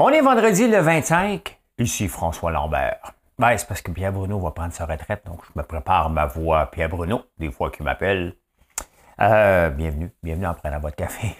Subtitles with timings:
[0.00, 1.58] On est vendredi le 25.
[1.78, 3.14] Ici François Lambert.
[3.36, 6.24] Ben, c'est parce que Pierre Bruno va prendre sa retraite, donc je me prépare ma
[6.24, 8.36] voix Pierre Bruno, des fois qu'il m'appelle.
[9.20, 11.34] Euh, bienvenue, bienvenue en prenant votre café.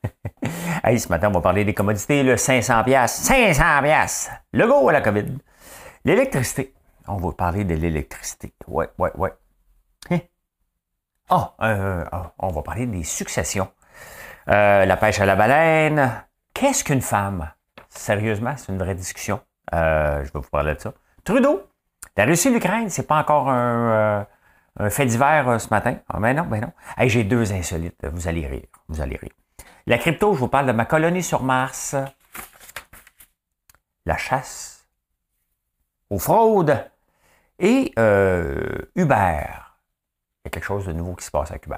[0.84, 4.30] hey, ce matin, on va parler des commodités, le 500 pièces, 500 pièces.
[4.54, 5.26] Le go à la COVID.
[6.06, 6.72] L'électricité.
[7.06, 8.54] On va parler de l'électricité.
[8.68, 9.34] Ouais, ouais, ouais.
[10.10, 10.20] Hein?
[11.28, 13.68] Oh, euh, oh, on va parler des successions.
[14.48, 16.24] Euh, la pêche à la baleine.
[16.54, 17.50] Qu'est-ce qu'une femme?
[17.94, 19.40] Sérieusement, c'est une vraie discussion.
[19.74, 20.94] Euh, je vais vous parler de ça.
[21.24, 21.68] Trudeau,
[22.16, 24.26] la Russie et l'Ukraine, c'est pas encore un,
[24.80, 25.98] euh, fait divers euh, ce matin.
[26.08, 26.72] Ah, ben non, ben non.
[27.06, 28.04] j'ai deux insolites.
[28.06, 28.66] Vous allez rire.
[28.88, 29.32] Vous allez rire.
[29.86, 31.94] La crypto, je vous parle de ma colonie sur Mars.
[34.06, 34.88] La chasse
[36.08, 36.90] aux fraudes.
[37.58, 37.92] Et
[38.96, 39.46] Uber.
[40.40, 41.76] Il y a quelque chose de nouveau qui se passe avec Uber.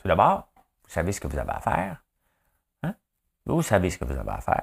[0.00, 2.04] Tout d'abord, vous savez ce que vous avez à faire.
[2.82, 2.94] Hein?
[3.46, 4.62] Vous savez ce que vous avez à faire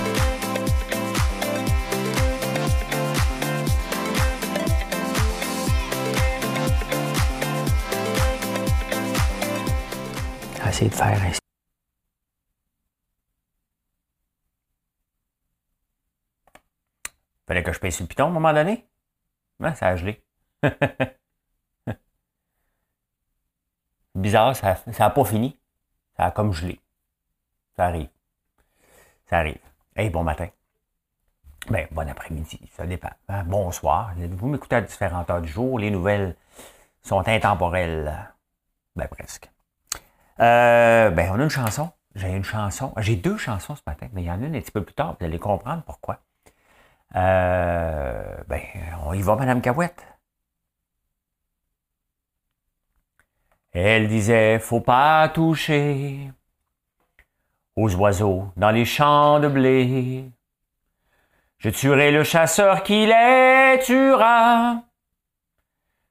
[10.89, 11.39] De faire ainsi.
[17.47, 18.87] Fallait que je paye sur le piton à un moment donné.
[19.75, 20.23] ça a gelé.
[24.15, 25.59] Bizarre, ça n'a pas fini.
[26.15, 26.79] Ça a comme gelé.
[27.75, 28.09] Ça arrive.
[29.25, 29.59] Ça arrive.
[29.95, 30.47] Hey, bon matin.
[31.69, 33.11] Ben, bon après-midi, ça dépend.
[33.27, 34.13] Hein, bonsoir.
[34.15, 35.77] Vous m'écoutez à différentes heures du jour.
[35.79, 36.35] Les nouvelles
[37.01, 38.33] sont intemporelles.
[38.95, 39.49] Ben, presque.
[40.39, 41.91] Euh, ben, on a une chanson.
[42.15, 42.93] J'ai une chanson.
[42.97, 44.93] J'ai deux chansons ce matin, mais il y en a une un petit peu plus
[44.93, 45.15] tard.
[45.19, 46.19] Vous allez comprendre pourquoi.
[47.15, 48.61] Euh, ben,
[49.05, 50.05] on y va, Madame Cahouette.
[53.73, 56.31] Elle disait, faut pas toucher
[57.75, 60.31] aux oiseaux dans les champs de blé.
[61.57, 64.83] Je tuerai le chasseur qui les tuera.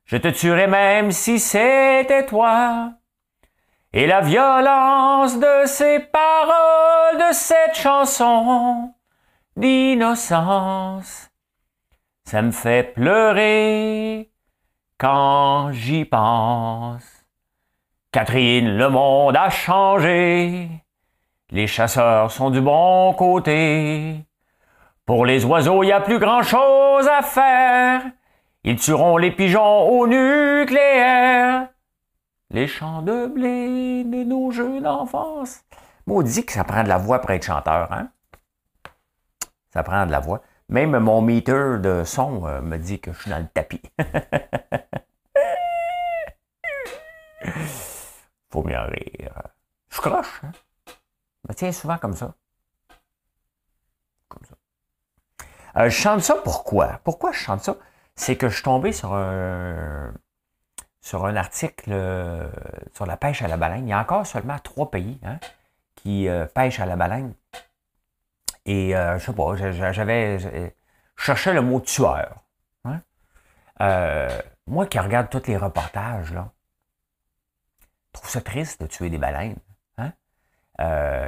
[0.05, 2.95] Je te tuerai même si c'était toi.
[3.93, 8.95] Et la violence de ces paroles, de cette chanson
[9.56, 11.28] d'innocence,
[12.25, 14.31] ça me fait pleurer
[14.97, 17.03] quand j'y pense.
[18.12, 20.69] Catherine, le monde a changé,
[21.51, 24.25] les chasseurs sont du bon côté.
[25.05, 28.03] Pour les oiseaux, il n'y a plus grand-chose à faire,
[28.62, 31.70] ils tueront les pigeons au nucléaire
[32.50, 35.61] les champs de blé de nos jeux d'enfance.
[36.06, 38.11] Maudit que ça prend de la voix pour être chanteur, hein?
[39.72, 40.43] Ça prend de la voix.
[40.69, 43.83] Même mon meter de son euh, me dit que je suis dans le tapis.
[48.50, 49.43] Faut mieux rire.
[49.91, 50.53] Je croche, hein?
[50.87, 52.34] Je me tiens souvent comme ça.
[54.28, 54.55] Comme ça.
[55.77, 57.00] Euh, je chante ça pourquoi?
[57.05, 57.77] Pourquoi je chante ça?
[58.16, 60.12] C'est que je suis tombé sur un,
[61.00, 62.49] sur un article euh,
[62.94, 63.87] sur la pêche à la baleine.
[63.87, 65.38] Il y a encore seulement trois pays hein,
[65.97, 67.34] qui euh, pêchent à la baleine.
[68.66, 69.56] Et euh, je sais pas,
[69.93, 70.39] j'avais.
[70.39, 72.44] Je cherchais le mot tueur.
[72.84, 73.00] Hein.
[74.66, 76.50] moi qui regarde tous les reportages, là,
[78.15, 79.56] je trouve ça triste de tuer des baleines.
[79.99, 80.12] Hein.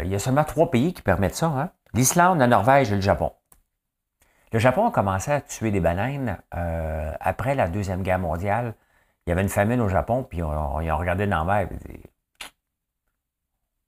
[0.02, 1.72] il y a seulement trois pays qui permettent ça.
[1.94, 3.32] L'Islande, la Norvège et le Japon.
[4.52, 8.74] Le Japon a commencé à tuer des baleines après la Deuxième Guerre mondiale
[9.26, 11.76] il y avait une famine au Japon, puis on, ils ont dans la mer et
[11.88, 12.02] dit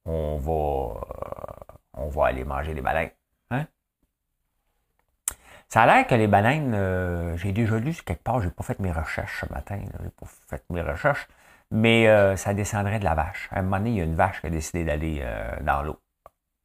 [0.04, 3.10] on va, euh, on va aller manger des baleines.
[3.50, 3.66] Hein?
[5.68, 8.78] Ça a l'air que les baleines, euh, j'ai déjà lu quelque part, j'ai pas fait
[8.80, 11.26] mes recherches ce matin, j'ai pas fait mes recherches,
[11.70, 13.48] mais euh, ça descendrait de la vache.
[13.50, 15.24] À un moment donné, il y a une vache qui a décidé d'aller
[15.62, 15.98] dans l'eau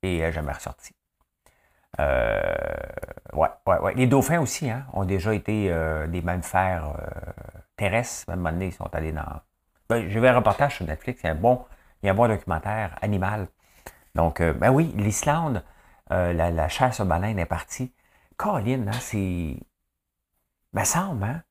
[0.04, 0.96] et elle jamais ressortie.
[1.98, 3.94] ouais, ouais, ouais.
[3.96, 5.74] Les dauphins aussi hein, ont déjà été
[6.08, 6.94] des mammifères
[7.86, 9.42] à un ils sont allés dans.
[9.90, 11.66] Ben, J'ai vu un reportage sur Netflix, il y a un bon,
[12.02, 13.48] il y a un bon documentaire animal.
[14.16, 15.64] Donc, euh, ben oui, l'Islande,
[16.12, 17.94] euh, la, chasse aux baleines est partie.
[18.38, 19.58] Colin, hein, c'est.
[20.74, 21.44] Me semble, hein?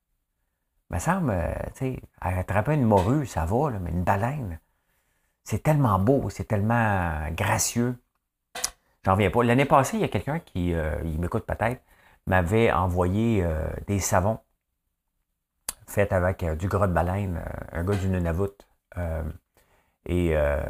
[0.89, 4.59] Me semble, euh, tu sais, attraper une morue, ça va, mais une baleine,
[5.43, 8.01] c'est tellement beau, c'est tellement gracieux.
[9.05, 9.43] J'en viens pas.
[9.43, 11.81] L'année passée, il y a quelqu'un qui, il m'écoute peut-être,
[12.27, 13.45] m'avait envoyé
[13.87, 14.39] des savons
[15.89, 18.49] faite avec euh, du gras de baleine, euh, un gars du Nunavut.
[18.97, 19.23] Euh,
[20.05, 20.61] Et euh,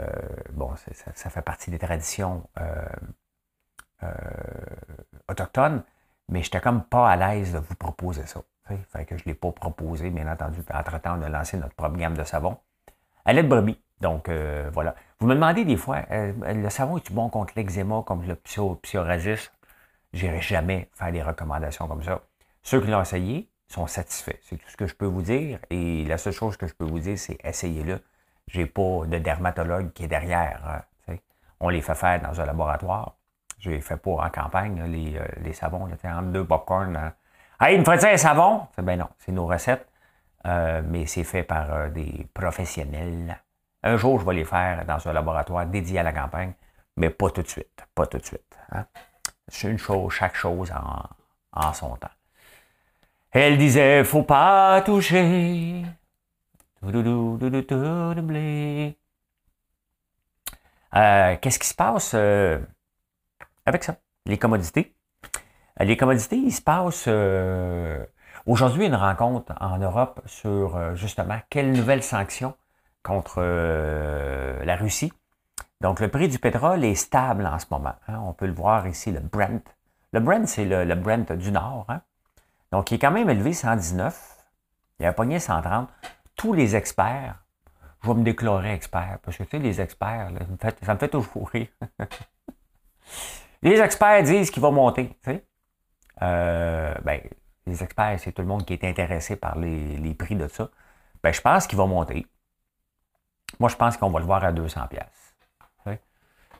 [0.51, 2.49] bon, ça, fait partie des traditions
[5.27, 5.83] autochtones,
[6.29, 8.41] mais j'étais comme pas à l'aise de vous proposer ça.
[8.89, 10.61] Fait que je ne l'ai pas proposé, bien entendu.
[10.73, 12.57] Entre-temps, on a lancé notre propre gamme de savon
[13.25, 13.79] à l'aide brebis.
[14.01, 14.29] Donc,
[14.73, 14.95] voilà.
[15.19, 19.51] Vous me demandez des fois, le savon est-tu bon contre l'eczéma, comme le psoriasis?
[20.13, 22.21] Je n'irai jamais faire des recommandations comme ça.
[22.63, 24.37] Ceux qui l'ont essayé sont satisfaits.
[24.41, 25.59] C'est tout ce que je peux vous dire.
[25.69, 28.01] Et la seule chose que je peux vous dire, c'est essayez-le.
[28.47, 30.61] J'ai pas de dermatologue qui est derrière.
[30.67, 31.15] Hein,
[31.59, 33.15] on les fait faire dans un laboratoire.
[33.59, 36.95] Je les fais pas en campagne, les, euh, les, savons, là, entre deux popcorn.
[36.95, 37.13] Hein.
[37.59, 38.67] Hey, il me ferait un savon?
[38.77, 39.85] Ben non, c'est nos recettes.
[40.45, 43.37] Euh, mais c'est fait par euh, des professionnels.
[43.83, 46.53] Un jour, je vais les faire dans un laboratoire dédié à la campagne,
[46.95, 47.85] mais pas tout de suite.
[47.93, 48.57] Pas tout de suite.
[48.71, 48.85] Hein.
[49.49, 50.71] C'est une chose, chaque chose
[51.53, 52.07] en, son temps.
[53.31, 55.83] Elle disait, faut pas toucher.
[60.95, 62.59] Euh, qu'est-ce qui se passe euh,
[63.65, 63.97] avec ça?
[64.25, 64.95] Les commodités.
[65.79, 67.07] Euh, les commodités, il se passe
[68.45, 72.55] aujourd'hui une rencontre en Europe sur justement quelles nouvelles sanctions
[73.03, 75.11] contre la Russie
[75.81, 77.95] donc, le prix du pétrole est stable en ce moment.
[78.07, 78.19] Hein.
[78.25, 79.63] On peut le voir ici, le Brent.
[80.11, 81.85] Le Brent, c'est le, Brent du Nord.
[81.87, 82.01] Hein.
[82.71, 84.37] Donc, il est quand même élevé 119.
[84.99, 85.89] Il a pogné 130.
[86.35, 87.35] Tous les experts,
[88.03, 90.31] je vais me déclarer expert, parce que tu sais, les experts,
[90.81, 91.67] ça me fait toujours rire.
[93.61, 95.09] les experts disent qu'il va monter.
[95.23, 95.45] Tu sais.
[96.21, 97.21] Euh, ben,
[97.65, 100.69] les experts, c'est tout le monde qui est intéressé par les, prix de ça.
[101.23, 102.25] Ben, je pense qu'il va monter.
[103.59, 105.28] Moi, je pense qu'on va le voir à 200 pièces.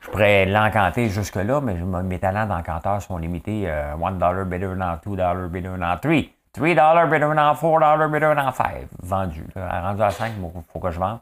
[0.00, 3.64] Je pourrais l'encanter jusque-là, mais mes talents d'encanteur sont limités.
[3.66, 6.34] Euh, $1 better than $2 better than 3.
[6.54, 8.88] $3 better than 4 better than 5.
[9.02, 9.46] Vendu.
[9.54, 11.18] Rendu à 5, il faut que je vende.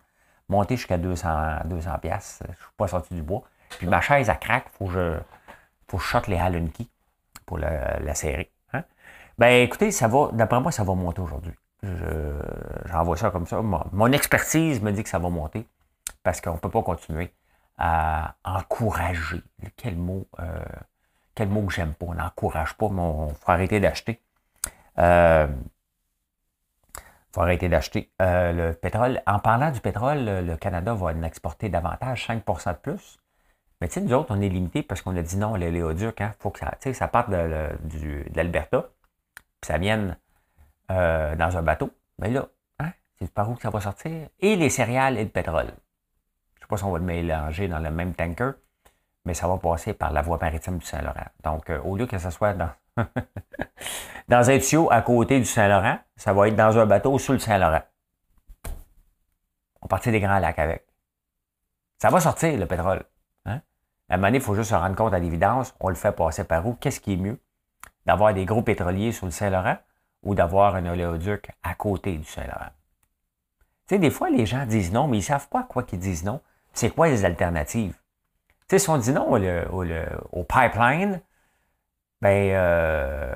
[0.48, 1.28] Monter jusqu'à 200,
[1.66, 2.40] 200 pièces.
[2.48, 3.42] Je suis pas sorti du bois.
[3.78, 4.66] Puis ma chaise, elle craque.
[4.78, 5.14] Faut que je,
[5.88, 6.70] faut que les Allen
[7.44, 8.48] pour la, la série.
[8.72, 8.84] Hein.
[9.38, 11.52] Ben écoutez, ça va, d'après moi, ça va monter aujourd'hui.
[12.86, 13.60] J'envoie ça comme ça.
[13.60, 15.66] mon expertise me dit que ça va monter
[16.22, 17.32] parce qu'on ne peut pas continuer
[17.78, 19.42] à encourager.
[19.76, 20.64] Quel mot, euh,
[21.34, 22.06] quel mot que j'aime pas.
[22.06, 24.20] On n'encourage pas, mais il faut arrêter d'acheter.
[24.98, 25.46] Euh,
[27.32, 28.10] faut arrêter d'acheter.
[28.20, 32.78] Euh, le pétrole, en parlant du pétrole, le Canada va en exporter davantage, 5% de
[32.78, 33.18] plus.
[33.80, 36.32] Mais tu sais, nous autres, on est limité parce qu'on a dit non, l'éléoduc, hein,
[36.40, 37.68] faut que ça, ça parte de,
[38.34, 38.88] l'Alberta,
[39.60, 40.16] puis ça vienne
[40.90, 41.90] euh, dans un bateau.
[42.18, 42.48] Mais là,
[42.80, 44.28] hein, c'est par où que ça va sortir?
[44.40, 45.72] Et les céréales et le pétrole
[46.68, 48.52] sais pas si on va le mélanger dans le même tanker,
[49.24, 51.26] mais ça va passer par la voie maritime du Saint-Laurent.
[51.42, 52.70] Donc, euh, au lieu que ce soit dans,
[54.28, 57.38] dans un tuyau à côté du Saint-Laurent, ça va être dans un bateau sous le
[57.38, 57.82] Saint-Laurent.
[59.80, 60.86] On partit des grands lacs avec.
[61.98, 63.02] Ça va sortir, le pétrole.
[63.46, 63.60] Hein?
[64.08, 66.44] À un moment il faut juste se rendre compte à l'évidence, on le fait passer
[66.44, 66.74] par où?
[66.74, 67.40] Qu'est-ce qui est mieux?
[68.04, 69.78] D'avoir des gros pétroliers sur le Saint-Laurent
[70.22, 72.70] ou d'avoir un oléoduc à côté du Saint-Laurent?
[73.86, 75.98] Tu sais, des fois, les gens disent non, mais ils ne savent pas quoi qu'ils
[75.98, 76.42] disent non
[76.72, 77.94] c'est quoi les alternatives?
[78.68, 81.20] Tu sais, si on dit non au, pipeline,
[82.20, 83.34] ben, euh,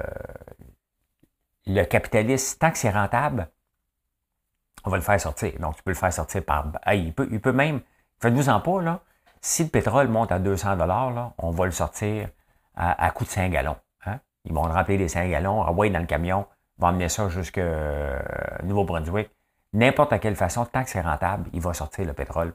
[1.66, 3.48] le capitaliste, tant que c'est rentable,
[4.84, 5.52] on va le faire sortir.
[5.58, 6.72] Donc, tu peux le faire sortir par.
[6.92, 7.80] il, peut, même.
[8.20, 9.00] Faites-vous en pas, là.
[9.40, 12.28] Si le pétrole monte à 200 là, on va le sortir
[12.76, 13.76] à, à coût de 5 gallons.
[14.06, 14.20] Hein?
[14.44, 16.46] Ils vont remplir les 5 gallons, envoyer dans le camion,
[16.78, 18.20] vont emmener ça jusqu'à euh,
[18.62, 19.30] Nouveau-Brunswick.
[19.72, 22.54] N'importe quelle façon, tant que c'est rentable, il va sortir le pétrole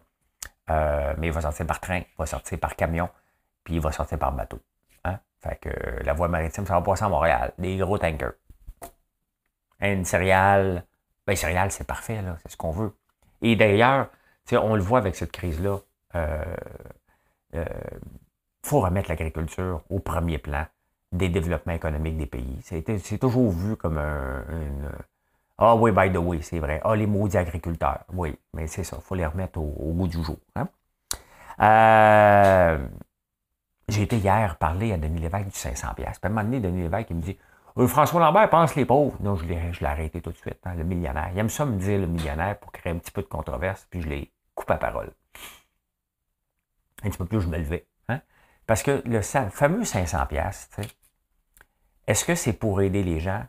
[0.69, 3.09] euh, mais il va sortir par train, il va sortir par camion,
[3.63, 4.59] puis il va sortir par bateau.
[5.03, 5.19] Hein?
[5.41, 7.53] Fait que la voie maritime, ça va passer à Montréal.
[7.57, 8.33] Des gros tankers.
[9.79, 10.83] Une céréale,
[11.25, 12.93] ben céréales, c'est parfait, là, c'est ce qu'on veut.
[13.41, 14.09] Et d'ailleurs,
[14.51, 15.79] on le voit avec cette crise-là.
[16.13, 16.55] Il euh,
[17.55, 17.65] euh,
[18.63, 20.65] faut remettre l'agriculture au premier plan
[21.11, 22.59] des développements économiques des pays.
[22.63, 24.89] C'est toujours vu comme un, une,
[25.59, 26.79] ah oui, by the way, c'est vrai.
[26.83, 28.03] Ah, les maudits agriculteurs.
[28.13, 30.37] Oui, mais c'est ça, il faut les remettre au, goût du jour.
[30.55, 30.67] Hein.
[31.59, 32.87] Euh,
[33.87, 35.95] j'ai été hier parler à Denis Lévesque du 500$.
[35.95, 37.37] Puis à un moment donné, Denis Lévesque, il me dit
[37.77, 39.17] euh, François Lambert pense les pauvres.
[39.19, 41.29] Non, je l'ai, arrêté tout de suite, hein, le millionnaire.
[41.33, 44.01] Il aime ça me dire le millionnaire pour créer un petit peu de controverse, puis
[44.01, 45.11] je l'ai coupé à parole.
[47.03, 47.87] Un petit peu plus, je me levais.
[48.09, 48.21] Hein.
[48.67, 50.67] Parce que le fameux 500$,
[52.05, 53.43] est-ce que c'est pour aider les gens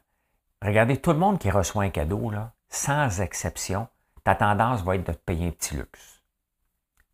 [0.63, 3.89] Regardez, tout le monde qui reçoit un cadeau, là, sans exception,
[4.25, 6.23] ta tendance va être de te payer un petit luxe.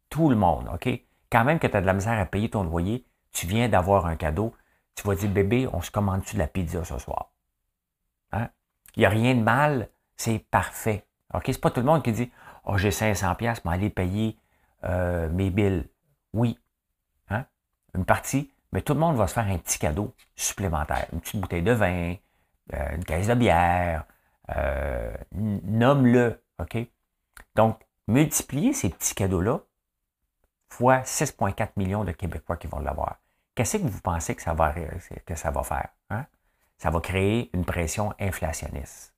[0.08, 0.88] Tout le monde, OK?
[1.30, 4.06] Quand même que tu as de la misère à payer ton loyer, tu viens d'avoir
[4.06, 4.54] un cadeau,
[4.94, 7.32] tu vas dire, bébé, on se commande-tu de la pizza ce soir?
[8.32, 8.48] Hein?
[8.96, 11.06] Il n'y a rien de mal, c'est parfait.
[11.34, 11.44] OK?
[11.46, 12.30] C'est pas tout le monde qui dit,
[12.64, 14.38] oh, j'ai 500 pièces mais aller payer
[14.84, 15.88] euh, mes billes.
[16.32, 16.58] Oui.
[17.28, 17.44] Hein?
[17.94, 21.06] Une partie, mais tout le monde va se faire un petit cadeau supplémentaire.
[21.12, 22.16] Une petite bouteille de vin,
[22.73, 24.04] euh, une caisse de bière,
[24.56, 26.42] euh, nomme-le.
[26.59, 26.78] OK?
[27.56, 29.61] Donc, multiplier ces petits cadeaux-là
[30.68, 33.16] fois 6,4 millions de Québécois qui vont l'avoir.
[33.54, 34.75] Qu'est-ce que vous pensez que ça va,
[35.25, 35.88] que ça va faire?
[36.11, 36.26] Hein?
[36.78, 39.14] Ça va créer une pression inflationniste.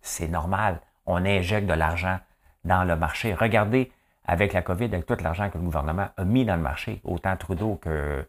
[0.00, 0.80] C'est normal.
[1.04, 2.18] On injecte de l'argent
[2.64, 3.34] dans le marché.
[3.34, 3.92] Regardez,
[4.24, 7.36] avec la COVID, avec tout l'argent que le gouvernement a mis dans le marché, autant
[7.36, 8.26] Trudeau que,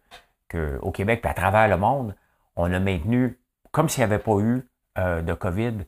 [0.81, 2.15] au Québec, puis à travers le monde,
[2.55, 3.39] on a maintenu,
[3.71, 5.85] comme s'il n'y avait pas eu euh, de COVID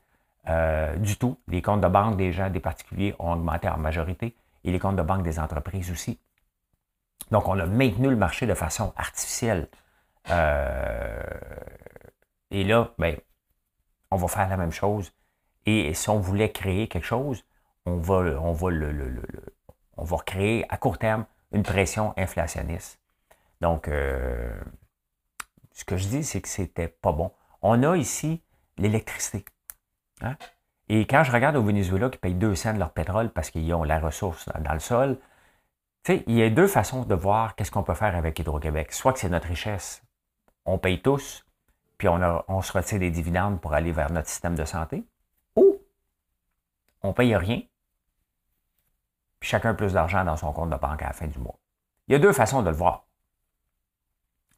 [0.48, 1.38] euh, du tout.
[1.48, 4.96] Les comptes de banque des gens, des particuliers ont augmenté en majorité et les comptes
[4.96, 6.20] de banque des entreprises aussi.
[7.32, 9.68] Donc, on a maintenu le marché de façon artificielle.
[10.30, 11.24] Euh,
[12.52, 13.18] et là, ben,
[14.12, 15.14] on va faire la même chose.
[15.66, 17.44] Et si on voulait créer quelque chose,
[17.86, 19.22] on va, on va, le,
[19.98, 23.00] on va créer à court terme une pression inflationniste.
[23.62, 27.32] Donc, ce que je dis, c'est que c'était pas bon.
[27.62, 28.42] On a ici
[28.78, 29.46] l'électricité.
[30.22, 30.36] Hein?
[30.90, 33.74] Et quand je regarde au Venezuela qui payent 2 cents de leur pétrole parce qu'ils
[33.74, 35.18] ont la ressource dans le sol,
[36.10, 38.92] il y a deux façons de voir qu'est-ce qu'on peut faire avec Hydro-Québec.
[38.92, 40.04] Soit que c'est notre richesse,
[40.66, 41.46] on paye tous,
[41.98, 45.06] puis on, se retire des dividendes pour aller vers notre système de santé,
[45.56, 45.78] ou
[47.04, 47.62] on paye rien,
[49.40, 51.60] puis chacun plus d'argent dans son compte de banque à la fin du mois.
[52.08, 53.06] Il y a deux façons de le voir.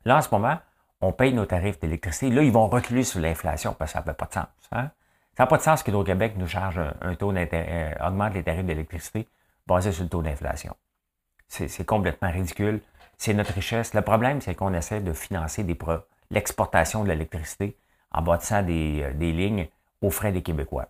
[0.06, 0.58] Là, en ce moment,
[1.04, 2.30] on paye nos tarifs d'électricité.
[2.30, 4.46] Là, ils vont reculer sur l'inflation parce que ça n'a pas de sens.
[4.72, 4.90] Hein?
[5.36, 8.66] Ça n'a pas de sens qu'Hydro-Québec nous charge un, taux d'intérêt, euh, augmente les tarifs
[8.66, 9.28] d'électricité
[9.68, 10.76] basé sur le taux d'inflation.
[11.48, 12.82] C'est complètement ridicule.
[13.18, 13.94] C'est notre richesse.
[13.94, 15.66] Le problème, c'est qu'on essaie de financer
[16.32, 17.78] l'exportation de l'électricité
[18.12, 19.68] en bâtissant des, euh, des lignes
[20.02, 20.88] aux frais des Québécois.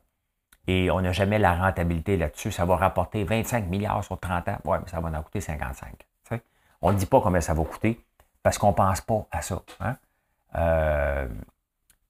[0.67, 2.51] Et on n'a jamais la rentabilité là-dessus.
[2.51, 4.57] Ça va rapporter 25 milliards sur 30 ans.
[4.63, 6.07] Oui, mais ça va en coûter 55.
[6.85, 8.03] On ne dit pas combien ça va coûter
[8.43, 9.61] parce qu'on ne pense pas à ça.
[9.79, 9.95] Hein?
[10.55, 11.27] Euh,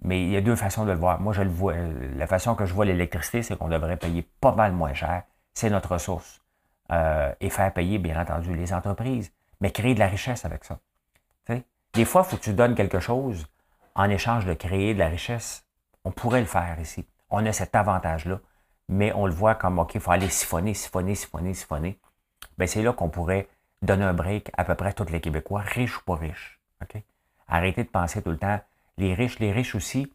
[0.01, 1.19] mais il y a deux façons de le voir.
[1.21, 1.75] Moi, je le vois.
[2.15, 5.23] La façon que je vois l'électricité, c'est qu'on devrait payer pas mal moins cher.
[5.53, 6.41] C'est notre ressource.
[6.91, 9.31] Euh, et faire payer, bien entendu, les entreprises.
[9.61, 10.79] Mais créer de la richesse avec ça.
[11.93, 13.45] Des fois, il faut que tu donnes quelque chose
[13.93, 15.63] en échange de créer de la richesse.
[16.03, 17.05] On pourrait le faire ici.
[17.29, 18.39] On a cet avantage-là.
[18.89, 21.99] Mais on le voit comme, OK, il faut aller siphonner, siphonner, siphonner, siphonner.
[22.57, 23.47] Bien, c'est là qu'on pourrait
[23.83, 26.59] donner un break à peu près à tous les Québécois, riches ou pas riches.
[26.81, 27.01] OK?
[27.47, 28.59] Arrêtez de penser tout le temps,
[28.97, 30.11] les riches, les riches aussi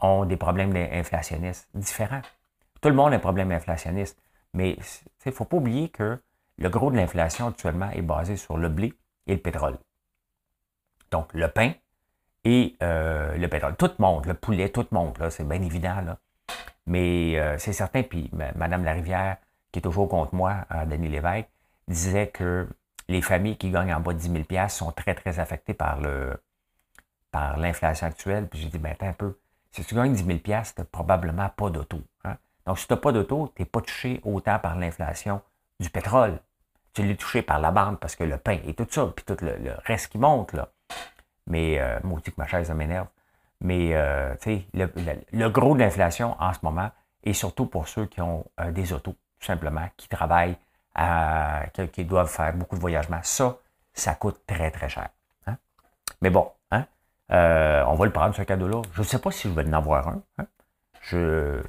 [0.00, 2.22] ont des problèmes inflationnistes différents.
[2.80, 4.18] Tout le monde a un problème inflationniste.
[4.54, 6.20] Mais il ne faut pas oublier que
[6.58, 8.92] le gros de l'inflation actuellement est basé sur le blé
[9.26, 9.78] et le pétrole.
[11.10, 11.72] Donc, le pain
[12.44, 13.76] et euh, le pétrole.
[13.76, 16.00] Tout monte, le poulet, tout monte, là, c'est bien évident.
[16.02, 16.18] Là.
[16.86, 19.36] Mais euh, c'est certain, puis Mme Larivière,
[19.70, 21.48] qui est toujours contre moi, Denis Lévesque,
[21.88, 22.68] disait que
[23.08, 26.36] les familles qui gagnent en bas de 10 000 sont très, très affectées par le
[27.32, 28.46] par l'inflation actuelle.
[28.46, 29.38] Puis j'ai dit, ben attends un peu.
[29.72, 32.00] Si tu gagnes 10 000 tu n'as probablement pas d'auto.
[32.24, 32.36] Hein?
[32.66, 35.40] Donc, si tu n'as pas d'auto, tu n'es pas touché autant par l'inflation
[35.80, 36.38] du pétrole.
[36.92, 39.36] Tu l'es touché par la banque parce que le pain et tout ça, puis tout
[39.40, 40.68] le, reste qui monte, là.
[41.46, 43.08] Mais, euh, maudit que ma chaise, m'énerve.
[43.62, 44.88] Mais, euh, tu sais,
[45.32, 46.90] le, gros de l'inflation en ce moment,
[47.24, 50.56] et surtout pour ceux qui ont euh, des autos, tout simplement, qui travaillent
[51.92, 53.20] qui, doivent faire beaucoup de voyagements.
[53.22, 53.58] Ça,
[53.94, 55.08] ça coûte très, très cher.
[55.46, 55.56] Hein.
[56.20, 56.84] Mais bon, hein,
[57.32, 58.82] euh, on va le prendre, ce cadeau-là.
[58.92, 60.22] Je ne sais pas si je vais en avoir un.
[60.38, 60.46] Hein.
[61.02, 61.62] Je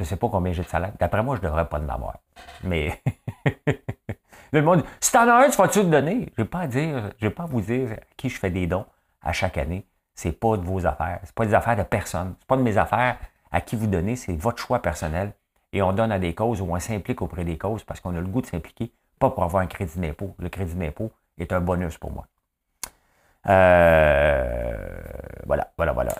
[0.00, 0.92] ne sais pas combien j'ai de salaire.
[0.98, 2.18] D'après moi, je ne devrais pas en avoir.
[2.62, 3.00] Mais
[4.52, 6.32] le monde si tu en as un, tu vas-tu le donner?
[6.36, 8.86] Je ne vais pas dire, pas vous dire à qui je fais des dons
[9.22, 9.86] à chaque année.
[10.14, 11.20] C'est pas de vos affaires.
[11.24, 12.34] C'est pas des affaires de personne.
[12.38, 13.18] C'est pas de mes affaires
[13.50, 14.16] à qui vous donnez.
[14.16, 15.32] C'est votre choix personnel
[15.74, 18.20] et on donne à des causes ou on s'implique auprès des causes parce qu'on a
[18.20, 20.34] le goût de s'impliquer, pas pour avoir un crédit d'impôt.
[20.38, 22.26] Le crédit d'impôt est un bonus pour moi.
[23.48, 25.02] Euh,
[25.46, 26.14] voilà, voilà, voilà.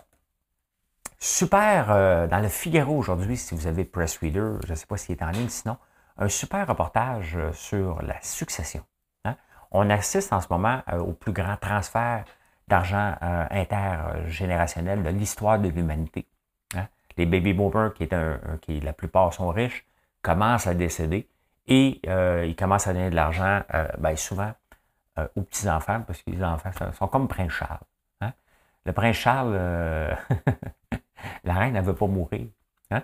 [1.20, 4.96] Super, euh, dans le Figaro aujourd'hui, si vous avez Press Reader, je ne sais pas
[4.96, 5.78] s'il est en ligne, sinon,
[6.18, 8.82] un super reportage euh, sur la succession.
[9.24, 9.36] Hein.
[9.70, 12.24] On assiste en ce moment au plus grand transfert
[12.66, 13.14] d'argent
[13.50, 16.26] intergénérationnel de l'histoire de l'humanité
[17.16, 19.84] les baby boomers, qui, est un, qui la plupart sont riches,
[20.22, 21.28] commencent à décéder
[21.66, 24.52] et euh, ils commencent à donner de l'argent, euh, ben, souvent,
[25.18, 27.78] euh, aux petits-enfants, parce que les enfants sont comme Prince Charles.
[28.20, 28.32] Hein.
[28.84, 29.52] Le Prince Charles,
[31.44, 32.46] la reine, elle ne veut pas mourir.
[32.90, 33.02] Hein.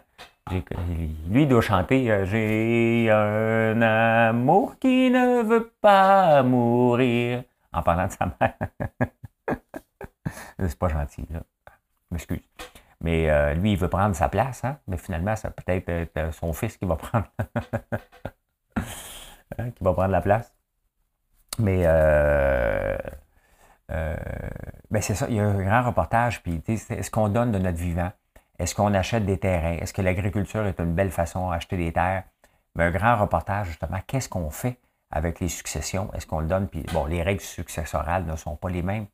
[1.29, 8.13] Lui, il doit chanter J'ai un amour qui ne veut pas mourir en parlant de
[8.13, 8.55] sa mère.
[10.59, 11.41] C'est pas gentil, là.
[12.11, 12.41] M'excuse.
[13.03, 14.79] Mais euh, lui, il veut prendre sa place, hein?
[14.87, 15.89] mais finalement, ça peut être
[16.19, 17.27] euh, son fils qui va prendre.
[19.59, 20.53] hein, qui va prendre la place.
[21.59, 22.97] Mais euh,
[23.91, 24.17] euh,
[24.91, 27.79] ben c'est ça, il y a un grand reportage, puis est-ce qu'on donne de notre
[27.79, 28.11] vivant?
[28.59, 29.79] Est-ce qu'on achète des terrains?
[29.81, 32.25] Est-ce que l'agriculture est une belle façon d'acheter des terres?
[32.77, 34.79] Mais un grand reportage, justement, qu'est-ce qu'on fait
[35.11, 36.13] avec les successions?
[36.15, 36.69] Est-ce qu'on le donne?
[36.69, 39.07] Puis, bon, les règles successorales ne sont pas les mêmes,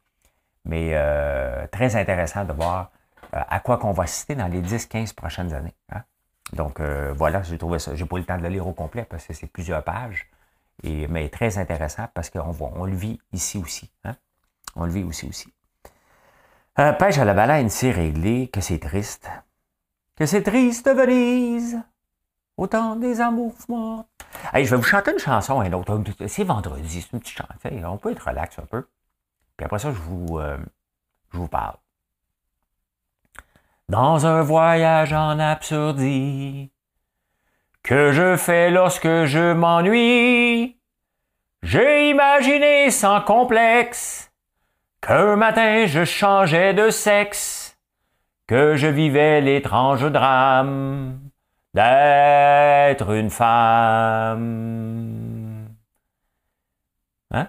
[0.64, 2.90] mais euh, très intéressant de voir
[3.32, 5.74] à quoi qu'on va assister dans les 10-15 prochaines années.
[5.92, 6.02] Hein?
[6.52, 7.94] Donc, euh, voilà, j'ai trouvé ça.
[7.94, 10.28] J'ai pas eu le temps de le lire au complet parce que c'est plusieurs pages,
[10.82, 13.90] et, mais très intéressant parce qu'on on le vit ici aussi.
[14.04, 14.14] Hein?
[14.76, 15.52] On le vit aussi aussi.
[16.74, 19.28] pêche à la baleine, c'est réglé, que c'est triste.
[20.16, 21.80] Que c'est triste, Venise.
[22.56, 24.06] Autant des amours morts.
[24.52, 26.00] Hey, je vais vous chanter une chanson, un autre.
[26.26, 27.84] C'est vendredi, c'est une petite chanson.
[27.84, 28.86] On peut être relax un peu.
[29.56, 30.56] Puis après ça, je vous, euh,
[31.32, 31.76] je vous parle.
[33.88, 36.72] Dans un voyage en absurdie
[37.84, 40.80] que je fais lorsque je m'ennuie,
[41.62, 44.32] j'ai imaginé sans complexe
[45.00, 47.78] qu'un matin je changeais de sexe,
[48.48, 51.20] que je vivais l'étrange drame
[51.72, 54.48] d'être une femme.
[57.30, 57.48] Hein?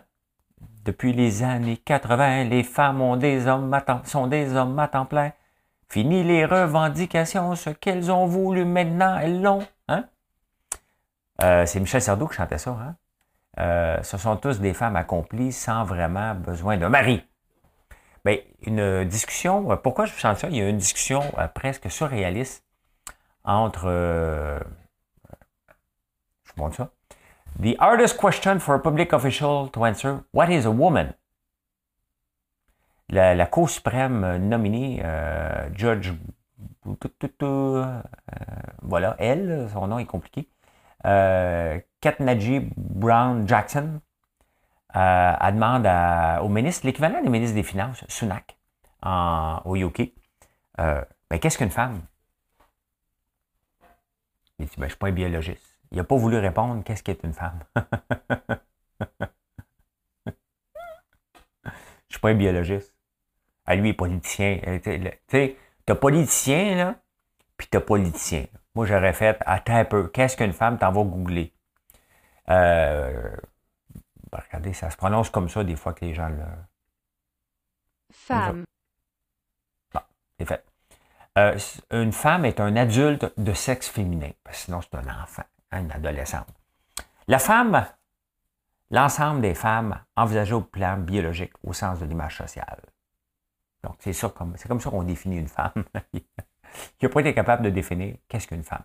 [0.86, 5.32] Depuis les années 80, les femmes ont des hommes sont des hommes à temps plein.
[5.90, 9.66] Fini les revendications, ce qu'elles ont voulu, maintenant elles l'ont.
[9.88, 10.06] Hein?
[11.42, 12.72] Euh, c'est Michel Sardou qui chantait ça.
[12.72, 12.96] Hein?
[13.60, 17.26] Euh, ce sont tous des femmes accomplies sans vraiment besoin d'un mari.
[18.26, 20.50] Bien, une discussion, euh, pourquoi je chante ça?
[20.50, 21.22] Il y a une discussion
[21.56, 22.66] presque surréaliste
[23.46, 23.88] entre.
[26.44, 26.90] Je vous montre ça.
[27.60, 31.14] The hardest question for a public official to answer What is a woman?
[33.10, 36.12] La, Cour suprême nominée, euh, Judge.
[37.44, 38.02] Euh,
[38.82, 40.50] voilà, elle, son nom est compliqué.
[41.06, 41.80] Euh,
[42.78, 44.00] Brown Jackson
[44.96, 45.86] euh, elle demande
[46.44, 48.58] au ministre, l'équivalent des ministres des Finances, Sunak,
[49.04, 50.14] en, au UK,
[50.80, 52.02] euh, ben, qu'est-ce qu'une femme?
[54.60, 55.78] Il dit, ben, je ne suis pas un biologiste.
[55.92, 57.60] Il n'a pas voulu répondre qu'est-ce qu'est une femme?
[57.76, 57.82] je
[60.32, 60.42] ne
[62.10, 62.97] suis pas un biologiste.
[63.68, 64.60] À lui, politicien.
[64.66, 66.96] Euh, tu sais, tu as politicien, là,
[67.58, 68.46] puis tu as politicien.
[68.76, 70.78] Moi, j'aurais fait, attends un peu, qu'est-ce qu'une femme?
[70.78, 71.54] T'en vas googler?
[72.50, 73.36] Euh,
[74.32, 76.44] ben, regardez, ça se prononce comme ça des fois que les gens le.
[78.12, 78.64] Femme.
[79.94, 80.02] Bon,
[80.40, 80.64] c'est fait.
[81.38, 81.58] Euh,
[81.92, 85.82] une femme est un adulte de sexe féminin, parce que sinon c'est un enfant, hein,
[85.82, 86.48] une adolescente.
[87.28, 87.86] La femme,
[88.90, 92.82] l'ensemble des femmes envisagées au plan biologique, au sens de l'image sociale.
[93.84, 95.72] Donc c'est ça comme c'est comme ça qu'on définit une femme.
[96.14, 96.24] Il
[97.04, 98.84] n'a pas été capable de définir qu'est-ce qu'une femme.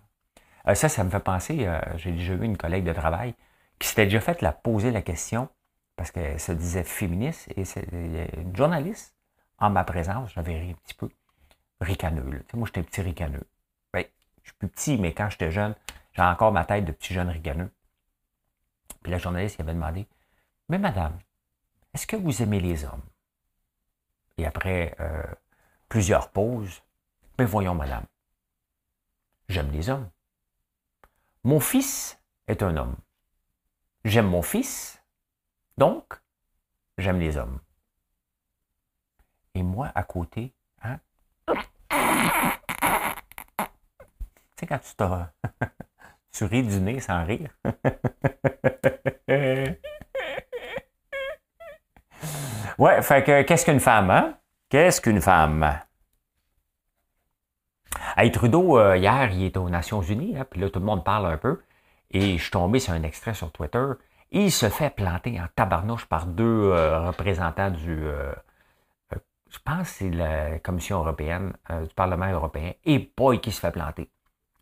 [0.67, 3.35] Euh, ça, ça me fait penser, euh, j'ai déjà vu une collègue de travail
[3.79, 5.49] qui s'était déjà fait la poser la question
[5.95, 9.13] parce qu'elle se disait féministe et c'est une journaliste
[9.59, 11.09] en ma présence, j'avais ri un petit peu
[11.79, 12.43] ricaneux.
[12.49, 13.43] Sais, moi, j'étais petit ricaneux.
[13.93, 14.05] Ben,
[14.41, 15.75] je suis plus petit, mais quand j'étais jeune,
[16.13, 17.71] j'ai encore ma tête de petit jeune ricaneux.
[19.01, 20.07] Puis la journaliste il avait demandé
[20.69, 21.17] Mais madame,
[21.93, 23.01] est-ce que vous aimez les hommes
[24.37, 25.23] Et après euh,
[25.89, 26.81] plusieurs pauses,
[27.37, 28.05] ben voyons, madame,
[29.49, 30.09] j'aime les hommes.
[31.43, 32.95] Mon fils est un homme.
[34.05, 35.01] J'aime mon fils,
[35.77, 36.21] donc
[36.97, 37.59] j'aime les hommes.
[39.55, 40.99] Et moi, à côté, hein,
[41.47, 41.55] tu
[44.59, 44.95] sais, quand tu
[46.31, 47.55] tu ris du nez sans rire.
[52.83, 54.37] ouais, fait que qu'est-ce qu'une femme, hein?
[54.69, 55.79] Qu'est-ce qu'une femme?
[58.17, 61.05] Hey, Trudeau, euh, hier, il est aux Nations Unies, hein, puis là, tout le monde
[61.05, 61.61] parle un peu.
[62.11, 63.85] Et je suis tombé sur un extrait sur Twitter.
[64.31, 68.33] Il se fait planter en tabarnouche par deux euh, représentants du, euh,
[69.49, 73.71] je pense que c'est la Commission européenne, du Parlement européen, et boy qui se fait
[73.71, 74.09] planter.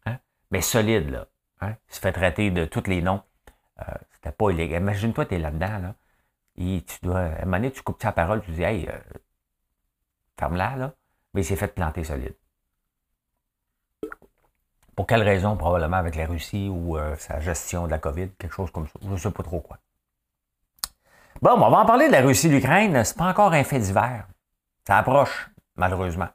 [0.05, 0.17] Hein?
[0.51, 1.27] Mais solide, là.
[1.61, 1.75] Hein?
[1.89, 3.21] Il se fait traiter de tous les noms.
[4.11, 4.81] C'était pas illégal.
[4.81, 5.95] Imagine-toi, tu es là-dedans, là.
[6.57, 7.19] Et tu dois.
[7.19, 8.97] À un moment donné, tu coupes ta parole, tu dis Hey, euh,
[10.37, 10.93] ferme-la, là.
[11.33, 12.35] Mais il s'est fait planter solide.
[14.95, 15.55] Pour quelle raison?
[15.55, 18.99] Probablement avec la Russie ou sa gestion de la COVID, quelque chose comme ça.
[19.01, 19.77] Je ne sais pas trop quoi.
[21.41, 23.03] Bon, on va en parler de la Russie, l'Ukraine.
[23.03, 24.27] C'est pas encore un fait divers.
[24.85, 26.27] Ça approche, malheureusement.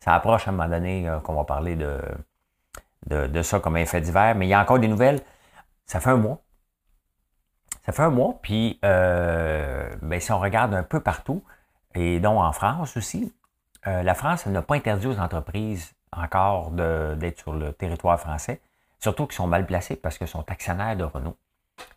[0.00, 2.00] Ça approche à un moment donné euh, qu'on va parler de,
[3.06, 5.20] de, ça comme un fait divers, mais il y a encore des nouvelles.
[5.86, 6.40] Ça fait un mois.
[7.84, 11.42] Ça fait un mois, puis euh, ben, si on regarde un peu partout,
[11.94, 13.34] et donc en France aussi,
[13.88, 18.60] euh, la France n'a pas interdit aux entreprises encore d'être sur le territoire français,
[19.00, 21.36] surtout qu'ils sont mal placés parce qu'ils sont actionnaires de Renault.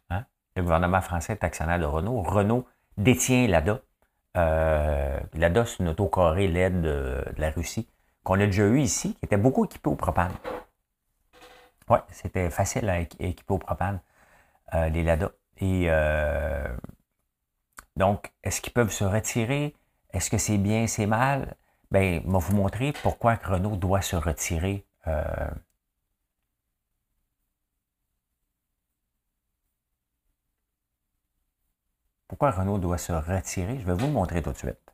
[0.10, 0.26] Hein.
[0.56, 2.24] Le gouvernement français est actionnaire de Renault.
[2.24, 2.65] Renault
[2.98, 3.80] détient l'ADA.
[4.38, 7.88] Euh, L'ADA, c'est une autocorée LED de, la Russie
[8.24, 10.32] qu'on a déjà eu ici, qui était beaucoup équipée au propane.
[11.89, 14.00] Oui, c'était facile à équiper au propane,
[14.74, 15.30] les LADA.
[15.58, 16.76] Et euh,
[17.96, 19.76] donc, est-ce qu'ils peuvent se retirer?
[20.12, 21.56] Est-ce que c'est bien, c'est mal?
[21.91, 24.86] Bien, je vais vous montrer pourquoi Renault doit se retirer.
[25.08, 25.50] Euh,
[32.28, 33.80] pourquoi Renault doit se retirer?
[33.80, 34.94] Je vais vous le montrer tout de suite.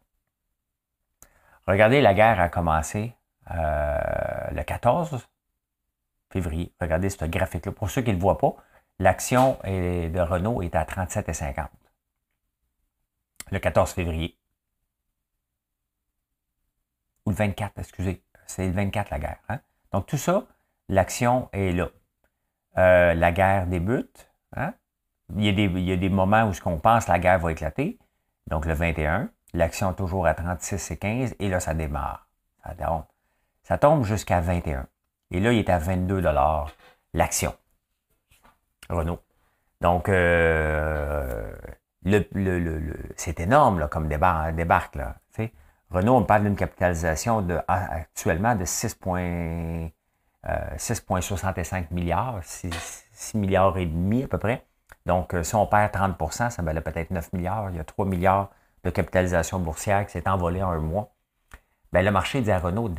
[1.67, 3.15] Regardez, la guerre a commencé
[3.50, 5.28] le 14
[6.32, 6.74] février.
[6.80, 7.71] Regardez ce graphique-là.
[7.71, 8.56] Pour ceux qui ne le voient pas,
[8.99, 11.67] l'action de Renault est à 37,50
[13.51, 14.38] le 14 février.
[17.25, 18.23] Ou le 24, excusez.
[18.47, 19.39] C'est le 24 la guerre.
[19.49, 19.60] Hein?
[19.91, 20.45] Donc tout ça,
[20.89, 21.89] l'action est là.
[22.77, 24.32] Euh, la guerre débute.
[24.56, 24.73] Hein?
[25.36, 27.99] Il, y a des, moments où ce qu'on pense la guerre va éclater.
[28.47, 32.27] Donc le 21, l'action toujours à 36 et 15, et là, ça démarre.
[32.63, 33.04] Ça tombe,
[33.63, 34.88] ça tombe jusqu'à 21.
[35.32, 36.21] Et là, il est à 22
[37.13, 37.56] l'action.
[38.91, 39.19] Renault.
[39.82, 41.54] Donc, euh,
[43.15, 44.97] c'est énorme comme débar débarque.
[45.89, 49.91] Renault, on parle d'une capitalisation actuellement de 6,65
[50.45, 54.65] euh, milliards, 6, milliards et demi à peu près.
[55.06, 57.71] Donc, euh, si on perd 30% ça valait peut-être 9 milliards.
[57.71, 58.51] Il y a 3 milliards
[58.86, 61.12] de capitalisation boursière qui s'est envolée en un mois
[61.91, 62.89] ben, le marché dit à Renault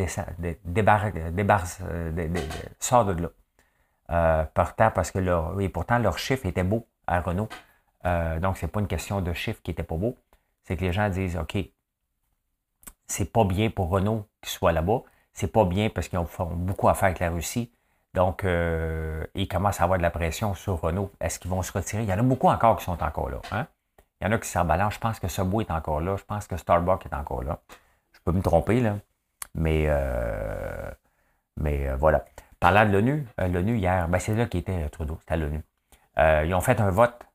[2.78, 3.28] sort de là.
[4.12, 7.48] Euh, parce que leur, et pourtant leur chiffre était beau à Renault.
[8.04, 10.16] Euh, donc, c'est pas une question de chiffre qui était pas beau.
[10.64, 11.56] C'est que les gens disent OK,
[13.06, 15.02] c'est pas bien pour Renault qu'ils soient là-bas.
[15.32, 17.72] C'est pas bien parce qu'ils font beaucoup à faire avec la Russie.
[18.12, 21.10] Donc, euh, ils commencent à avoir de la pression sur Renault.
[21.20, 22.02] Est-ce qu'ils vont se retirer?
[22.02, 23.40] Il y en a beaucoup encore qui sont encore là.
[23.50, 23.66] Hein?
[24.20, 24.90] Il y en a qui s'emballent.
[24.90, 26.16] Je pense que Subway est encore là.
[26.16, 27.60] Je pense que Starbucks est encore là.
[28.12, 28.98] Je peux me tromper, là.
[29.54, 29.86] Mais,
[31.96, 32.24] voilà.
[32.62, 35.64] Parlant de l'ONU, euh, l'ONU hier, ben c'est là qui était Trudeau, c'était l'ONU.
[36.16, 37.26] ils ont fait un vote.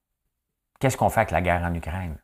[0.79, 2.17] Qu'est-ce qu'on fait avec la guerre en Ukraine?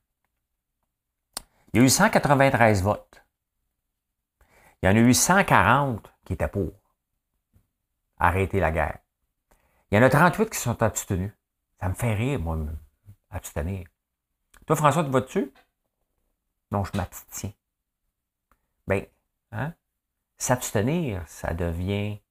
[1.74, 3.26] Il y a eu 193 votes.
[4.82, 6.72] Il y en a eu 140 qui étaient pour
[8.20, 9.00] arrêter la guerre.
[9.92, 11.34] Il y en a 38 qui sont abstenus.
[11.82, 12.58] Ça me fait rire, moi,
[13.32, 13.86] abstenir.
[14.66, 15.52] Toi, François, tu votes-tu?
[16.72, 17.52] Non, je m'abstiens.
[18.88, 19.04] Bien,
[19.52, 19.74] hein?
[20.38, 22.22] s'abstenir, ça devient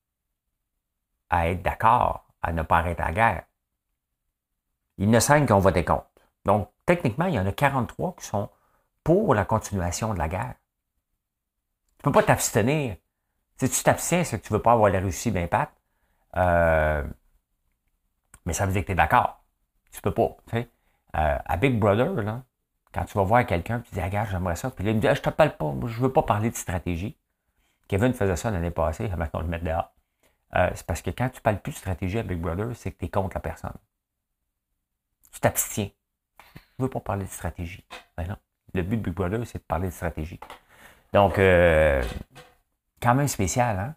[1.33, 3.45] à être d'accord, à ne pas arrêter la guerre.
[4.99, 6.07] Il y en a cinq qui voté contre.
[6.45, 8.51] Donc, techniquement, il y en a 43 qui sont
[9.03, 10.55] pour la continuation de la guerre.
[11.99, 12.97] Tu ne peux pas t'abstenir.
[13.57, 15.73] Si tu t'abstiens, c'est que tu ne veux pas avoir la Russie d'impact.
[16.37, 17.03] Euh,
[18.45, 19.43] mais ça veut dire que tu es d'accord.
[19.91, 20.37] Tu peux pas.
[20.55, 22.43] Euh, à Big Brother, là,
[22.93, 24.71] quand tu vas voir quelqu'un, tu dis, regarde, j'aimerais ça.
[24.71, 26.57] Puis là, il me dit, ah, je te parle pas, je veux pas parler de
[26.57, 27.17] stratégie.
[27.89, 29.93] Kevin faisait ça l'année passée, maintenant on le met dehors.
[30.55, 32.99] Euh, c'est parce que quand tu parles plus de stratégie à Big Brother, c'est que
[32.99, 33.73] tu es contre la personne.
[35.33, 35.89] Tu t'abstiens.
[36.79, 37.85] Je veux pas parler de stratégie.
[38.17, 38.37] Ben non.
[38.75, 40.41] Le but de Big Brother, c'est de parler de stratégie.
[41.13, 42.03] Donc, euh,
[43.01, 43.95] quand même spécial, hein?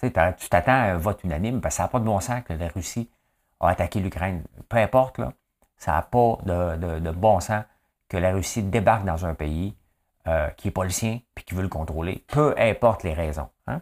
[0.00, 2.52] Tu t'attends à un vote unanime, parce que ça n'a pas de bon sens que
[2.52, 3.10] la Russie
[3.58, 4.44] a attaqué l'Ukraine.
[4.68, 5.32] Peu importe, là,
[5.76, 7.64] ça n'a pas de bon sens
[8.08, 9.76] que la Russie débarque dans un pays
[10.28, 13.48] euh, qui n'est pas le sien puis qui veut le contrôler, peu importe les raisons.
[13.66, 13.80] Hein?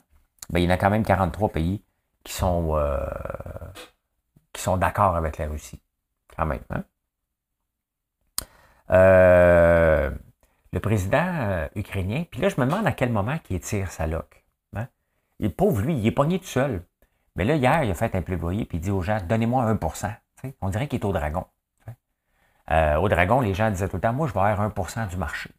[0.50, 1.82] Ben, il y en a quand même 43 pays
[2.26, 2.98] qui sont, euh,
[4.56, 5.80] sont d'accord avec la Russie.
[6.36, 6.64] Quand même.
[6.70, 6.84] Hein?
[8.90, 10.10] Euh,
[10.72, 14.44] le président ukrainien, puis là, je me demande à quel moment il tire sa loque.
[14.74, 14.88] Hein?
[15.38, 16.82] Il pauvre, lui, il est pogné tout seul.
[17.36, 20.12] Mais là, hier, il a fait un plaidoyer, puis il dit aux gens, donnez-moi 1%.
[20.60, 21.46] On dirait qu'il est au dragon.
[22.72, 25.16] Euh, au Dragon, les gens disaient tout le temps, moi, je vais avoir 1% du
[25.16, 25.50] marché.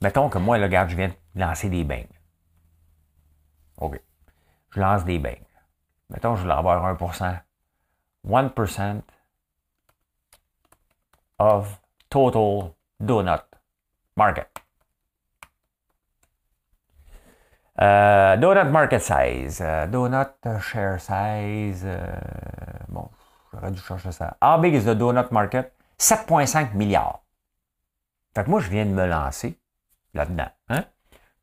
[0.00, 2.02] Mettons que moi, le gars, je viens de lancer des bains.
[3.78, 4.00] OK.
[4.70, 5.34] Je lance des bains.
[6.10, 7.40] Mettons je vais avoir 1%.
[8.28, 9.02] 1%
[11.38, 13.42] of total donut
[14.16, 14.48] market.
[17.80, 19.60] Euh, donut market size.
[19.60, 20.28] Euh, donut
[20.60, 21.86] share size.
[22.88, 23.08] bon,
[23.52, 24.36] J'aurais dû chercher ça.
[24.42, 25.72] How big is the donut market?
[25.98, 27.22] 7,5 milliards.
[28.34, 29.58] Fait que moi, je viens de me lancer
[30.12, 30.48] là-dedans.
[30.68, 30.84] Hein?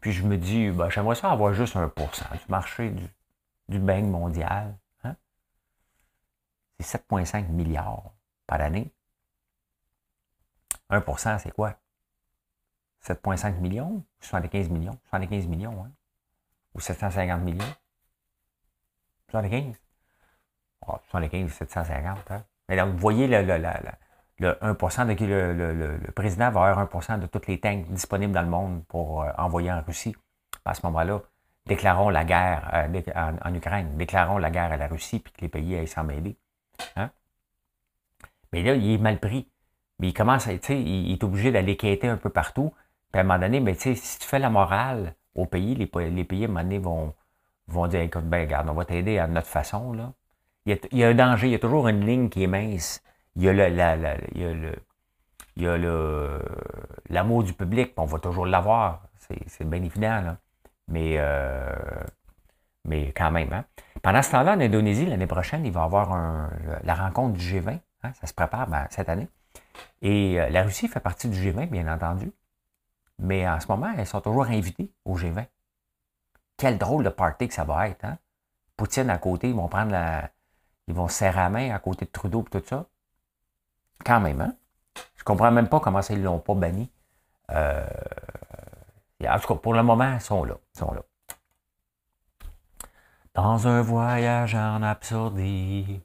[0.04, 3.08] Puis je me dis, ben, j'aimerais ça avoir juste 1% du marché du,
[3.70, 4.78] du bang mondial.
[5.06, 5.16] Hein?
[6.78, 8.12] C'est 7,5 milliards
[8.46, 8.94] par année.
[10.90, 11.76] 1%, c'est quoi?
[13.08, 14.04] 7,5 millions?
[14.20, 15.00] 75 millions?
[15.06, 15.92] 75 millions, hein?
[16.76, 17.74] Ou 750 millions?
[19.30, 19.80] 75?
[20.86, 22.46] Oh, 75, 750, hein?
[22.68, 23.92] Mais donc, vous voyez le, le, le
[24.42, 28.84] 1%, de, le, président va avoir 1% de toutes les tanks disponibles dans le monde
[28.88, 30.16] pour euh, envoyer en Russie.
[30.66, 31.22] À ce moment-là,
[31.66, 35.50] déclarons la guerre euh, en, Ukraine, déclarons la guerre à la Russie, puis que les
[35.50, 36.36] pays aillent s'en mêler.
[36.96, 37.12] Hein?
[38.52, 39.48] Mais là, il est mal pris.
[40.00, 42.74] Mais il commence à, tu il, est obligé d'aller quêter un peu partout.
[43.12, 46.24] Puis à un moment donné, mais si tu fais la morale au pays, les, les
[46.24, 47.14] pays, à un moment donné, vont,
[47.68, 50.12] vont dire, écoute, ben, regarde, on va t'aider à notre façon, là.
[50.66, 52.44] Il y, a, il y, a, un danger, il y a toujours une ligne qui
[52.44, 53.04] est mince.
[53.36, 53.70] Il y a le,
[55.56, 56.40] il y a le,
[57.10, 59.04] l'amour du public, on va toujours l'avoir.
[59.48, 60.38] C'est, bien évident, là.
[60.88, 61.74] Mais, euh,
[62.86, 63.66] mais quand même, hein.
[64.02, 66.50] Pendant ce temps-là, en Indonésie, l'année prochaine, il va y avoir
[66.84, 67.80] la rencontre du G20.
[68.04, 69.30] Hein, ça se prépare ben, cette année.
[70.02, 72.34] Et euh, la Russie fait partie du G20, bien entendu.
[73.20, 75.46] Mais en ce moment, elles sont toujours invitées au G20.
[76.58, 78.18] Quel drôle de party que ça va être, hein?
[78.76, 80.30] Poutine à côté, ils vont prendre la.
[80.88, 82.86] Ils vont serrer la main à côté de Trudeau et tout ça.
[84.06, 84.56] Quand même, hein?
[85.16, 86.92] Je comprends même pas comment ça, ils l'ont pas banni.
[87.52, 87.86] Euh,
[89.26, 90.56] en tout cas, pour le moment, ils sont là.
[90.76, 91.02] Ils sont là.
[93.34, 96.02] Dans un voyage en absurdie.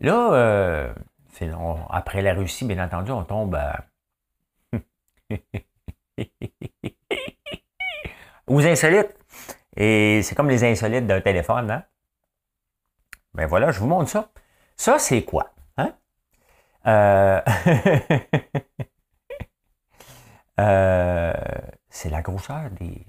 [0.00, 0.92] Là, euh,
[1.88, 3.58] après la Russie, bien entendu, on tombe
[8.46, 9.16] aux insolites.
[9.76, 11.84] Et c'est comme les insolites d'un téléphone, hein?
[13.34, 14.30] Ben voilà, je vous montre ça.
[14.76, 15.52] Ça, c'est quoi?
[15.76, 15.94] Hein?
[16.86, 17.40] Euh,
[20.60, 21.32] euh,
[21.88, 23.06] c'est la grosseur des,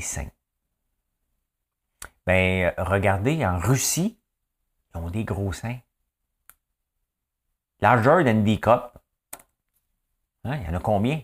[0.00, 0.30] seins.
[2.26, 4.20] Ben, regardez, en Russie,
[4.94, 5.78] ils ont des gros seins.
[7.80, 8.98] Larger than D cup.
[10.44, 11.22] Hein, il y en a combien?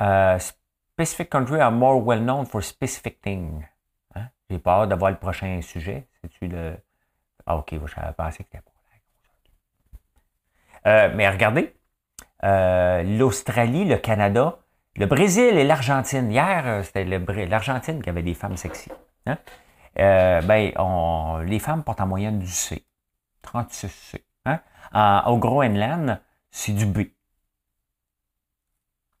[0.00, 3.64] Uh, specific countries are more well known for specific things.
[4.50, 6.06] J'ai peur d'avoir le prochain sujet.
[6.20, 6.76] C'est-tu le.
[7.46, 8.74] Ah, ok, je pensé que c'était pour
[10.86, 11.74] euh, Mais regardez,
[12.44, 14.58] euh, l'Australie, le Canada,
[14.96, 16.30] le Brésil et l'Argentine.
[16.30, 18.90] Hier, euh, c'était l'Argentine qui avait des femmes sexy.
[19.26, 19.38] Hein?
[19.98, 20.72] Euh, ben,
[21.44, 22.84] les femmes portent en moyenne du C.
[23.42, 24.24] 36 C.
[24.44, 24.60] Hein?
[25.26, 27.08] au Groenland, c'est du B.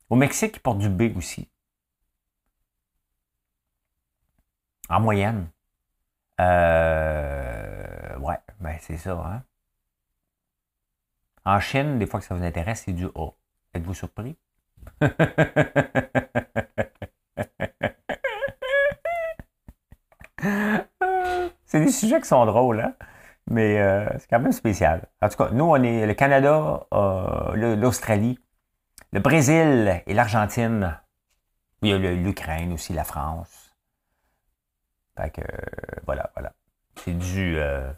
[0.08, 1.48] Au Mexique, ils portent du B aussi.
[4.88, 5.48] En moyenne.
[6.40, 9.12] Euh, ouais, ben c'est ça.
[9.12, 9.42] Hein?
[11.44, 13.30] En Chine, des fois que ça vous intéresse, c'est du A.
[13.74, 14.36] Êtes-vous surpris?
[21.64, 22.94] c'est des sujets qui sont drôles, hein?
[23.48, 25.08] mais euh, c'est quand même spécial.
[25.22, 28.38] En tout cas, nous, on est le Canada, euh, l'Australie,
[29.12, 31.00] le Brésil et l'Argentine.
[31.82, 33.65] Il y a l'Ukraine aussi, la France.
[35.16, 35.42] Fait que,
[36.04, 36.52] voilà, voilà.
[36.96, 37.92] C'est du, euh,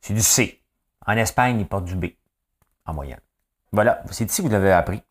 [0.00, 0.62] c'est du C.
[1.06, 2.06] En Espagne, ils portent du B,
[2.86, 3.20] en moyenne.
[3.72, 5.02] Voilà, c'est ici que vous l'avez appris.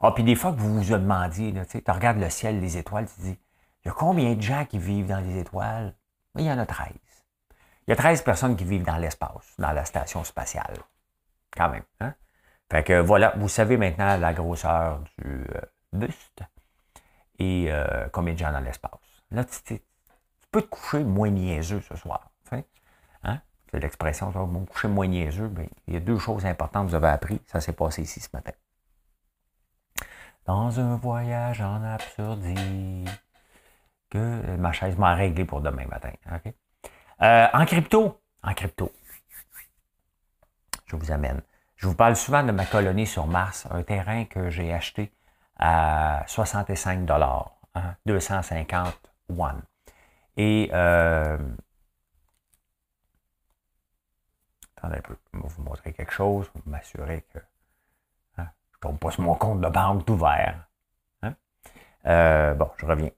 [0.00, 3.14] Ah, puis des fois que vous vous demandiez, tu regardes le ciel, les étoiles, tu
[3.14, 3.38] te dis,
[3.84, 5.94] il y a combien de gens qui vivent dans les étoiles?
[6.36, 6.88] il y en a 13.
[7.86, 10.76] Il y a 13 personnes qui vivent dans l'espace, dans la station spatiale.
[11.56, 11.84] Quand même.
[12.00, 12.14] Hein?
[12.70, 15.60] Fait que voilà, vous savez maintenant la grosseur du euh,
[15.92, 16.42] buste
[17.38, 18.90] et euh, combien de gens dans l'espace.
[19.30, 19.80] Là, tu,
[20.54, 22.30] peux te coucher moins niaiseux ce soir.
[23.24, 23.40] Hein?
[23.70, 25.48] C'est l'expression, me coucher moins niaiseux.
[25.48, 27.40] Ben, il y a deux choses importantes que vous avez appris.
[27.46, 28.52] Ça s'est passé ici ce matin.
[30.46, 33.04] Dans un voyage en absurdie
[34.10, 36.12] que ma chaise m'a réglé pour demain matin.
[37.22, 38.92] Euh, en crypto, en crypto,
[40.86, 41.42] je vous amène.
[41.74, 45.12] Je vous parle souvent de ma colonie sur Mars, un terrain que j'ai acheté
[45.58, 47.56] à 65 dollars,
[48.06, 48.94] 250
[49.36, 49.62] one.
[50.36, 51.38] Et euh,
[54.76, 57.38] attendez un peu, je vais vous montrer quelque chose, pour m'assurer que
[58.38, 60.66] hein, je ne tombe pas sur mon compte de banque ouvert.
[61.22, 61.34] Hein.
[62.06, 63.10] Euh, bon, je reviens.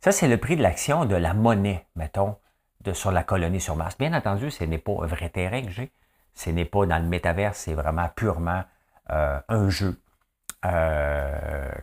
[0.00, 2.36] Ça, c'est le prix de l'action de la monnaie, mettons,
[2.82, 3.96] de, sur la colonie sur Mars.
[3.98, 5.90] Bien entendu, ce n'est pas un vrai terrain que j'ai.
[6.34, 8.64] Ce n'est pas dans le métaverse, c'est vraiment purement
[9.10, 10.00] euh, un jeu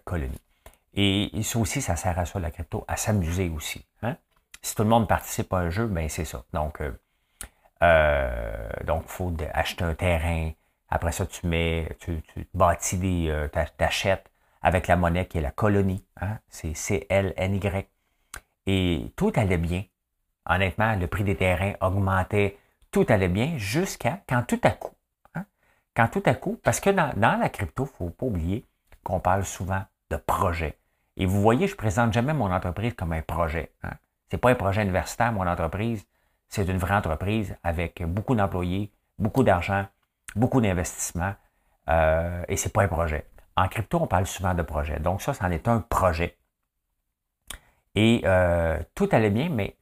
[0.05, 0.41] colonie.
[0.93, 3.85] Et, ça aussi, ça sert à ça, la crypto, à s'amuser aussi.
[4.61, 6.43] Si tout le monde participe à un jeu, ben c'est ça.
[6.53, 10.51] Donc, euh, donc, il faut acheter un terrain.
[10.89, 13.47] Après ça, tu mets, tu, tu bâtis des,
[13.77, 16.05] t'achètes avec la monnaie qui est la colonie.
[16.19, 16.37] Hein.
[16.49, 17.87] C'est C-L-N-Y.
[18.67, 19.83] Et tout allait bien.
[20.47, 22.57] Honnêtement, le prix des terrains augmentait,
[22.91, 24.93] tout allait bien jusqu'à quand tout à coup.
[25.35, 25.45] Hein,
[25.95, 28.65] quand tout à coup, parce que dans, la crypto, il ne faut pas oublier
[29.03, 30.77] qu'on parle souvent de projets.
[31.17, 33.71] Et vous voyez, je présente jamais mon entreprise comme un projet.
[33.83, 33.93] Hein.
[34.31, 36.05] N'est pas un projet universitaire, mon entreprise.
[36.47, 39.85] C'est une vraie entreprise avec beaucoup d'employés, beaucoup d'argent,
[40.35, 41.33] beaucoup d'investissements.
[41.89, 43.25] Euh, et ce n'est pas un projet.
[43.55, 44.99] En crypto, on parle souvent de projet.
[44.99, 46.37] Donc ça, c'en est un projet.
[47.95, 49.75] Et euh, tout allait bien, mais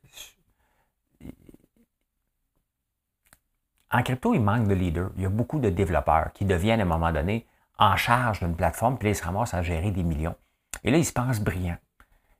[3.91, 5.11] en crypto, il manque de leaders.
[5.15, 8.55] Il y a beaucoup de développeurs qui deviennent à un moment donné en charge d'une
[8.55, 10.35] plateforme, puis ils se ramassent à gérer des millions.
[10.83, 11.77] Et là, ils se pensent brillants.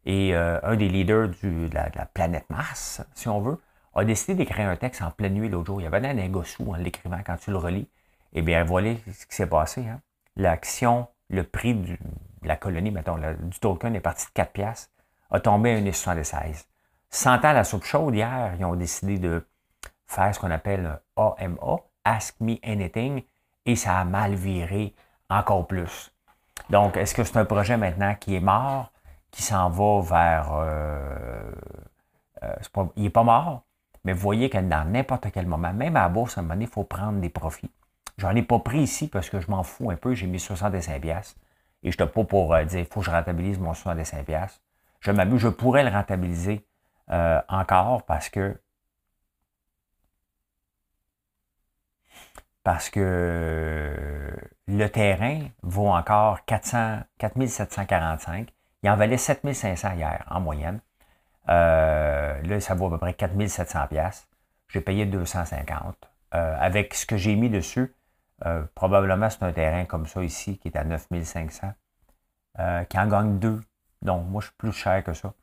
[0.10, 3.62] Et euh, un des leaders de, la, planète Mars, si on veut,
[3.94, 5.82] a décidé d'écrire un texte en pleine nuit l'autre jour.
[5.82, 7.88] Il y avait un gossou en l'écrivant quand tu le relis.
[8.34, 9.86] Eh bien, voilà ce qui s'est passé.
[9.88, 10.02] Hein.
[10.36, 11.96] L'action, le prix de
[12.42, 14.90] la colonie, mettons, du token est parti de 4 piastres,
[15.30, 16.66] a tombé à 1,76.
[17.12, 19.46] Sentant la soupe chaude hier, ils ont décidé de
[20.08, 23.22] faire ce qu'on appelle un AMA, Ask Me Anything,
[23.64, 24.96] et ça a mal viré
[25.30, 26.12] encore plus.
[26.72, 28.92] Donc, est-ce que c'est un projet maintenant qui est mort,
[29.32, 30.54] qui s'en va vers...
[30.54, 31.52] Euh,
[32.44, 32.56] euh,
[32.96, 33.64] il n'est pas mort,
[34.04, 36.56] mais vous voyez que dans n'importe quel moment, même à la bourse, à un moment
[36.56, 37.72] donné, il faut prendre des profits.
[38.18, 40.14] J'en ai pas pris ici parce que je m'en fous un peu.
[40.14, 41.36] J'ai mis 65 pièces
[41.84, 44.62] et je ne pas pour euh, dire il faut que je rentabilise mon 65 pièces.
[45.00, 46.66] Je m'amuse, je pourrais le rentabiliser
[47.48, 48.56] encore parce que
[52.64, 54.32] parce que
[54.68, 58.54] le terrain vaut encore 400, 4745.
[58.84, 60.80] Il en valait 7500 hier en moyenne.
[61.50, 64.28] Euh, là, ça vaut à peu près 4700 pièces.
[64.70, 65.96] J'ai payé 250.
[66.36, 67.94] Euh, avec ce que j'ai mis dessus,
[68.46, 71.74] euh, probablement c'est un terrain comme ça ici qui est à 9500,
[72.90, 73.62] qui en gagne deux.
[74.02, 75.34] Donc, moi, je suis plus cher que ça.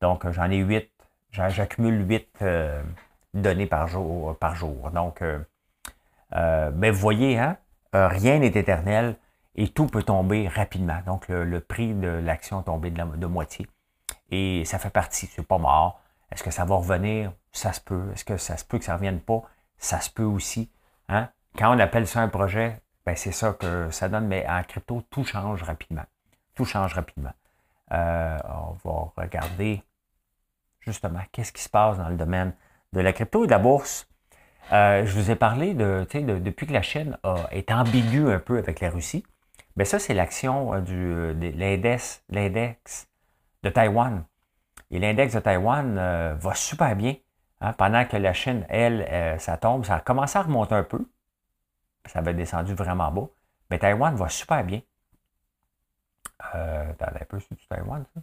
[0.00, 0.90] Donc, j'en ai 8.
[1.30, 2.44] J'accumule 8
[3.34, 4.36] données par jour.
[4.38, 4.90] Par jour.
[4.90, 5.22] Donc,
[6.32, 7.56] mais vous voyez, hein,
[7.92, 9.16] rien n'est éternel
[9.58, 11.00] et tout peut tomber rapidement.
[11.04, 13.66] Donc, le, prix de l'action est tombé de, moitié.
[14.30, 16.00] Et ça fait partie, c'est pas mort.
[16.30, 17.32] Est-ce que ça va revenir?
[17.50, 18.04] Ça se peut.
[18.14, 19.42] Est-ce que ça se peut que ça ne revienne pas?
[19.76, 20.70] Ça se peut aussi.
[21.08, 21.28] Hein?
[21.56, 25.02] Quand on appelle ça un projet, ben c'est ça que ça donne, mais en crypto,
[25.10, 26.04] tout change rapidement.
[26.54, 27.32] Tout change rapidement.
[27.90, 29.82] Euh, on va regarder
[30.78, 32.54] justement qu'est-ce qui se passe dans le domaine
[32.92, 34.08] de la crypto et de la bourse.
[34.70, 37.18] Euh, je vous ai parlé de, de, depuis que la Chine
[37.50, 39.24] est ambiguë un peu avec la Russie.
[39.78, 43.08] Mais ça, c'est l'action euh, du de l'index, l'index
[43.62, 44.24] de Taïwan.
[44.90, 47.14] Et l'index de Taïwan euh, va super bien.
[47.60, 51.08] Hein, pendant que la Chine, elle, ça tombe, ça a commencé à remonter un peu.
[52.06, 53.28] Ça avait descendu vraiment bas.
[53.70, 54.82] Mais Taïwan va super bien.
[56.56, 58.20] Euh, attendez un peu, c'est du Taïwan, ça?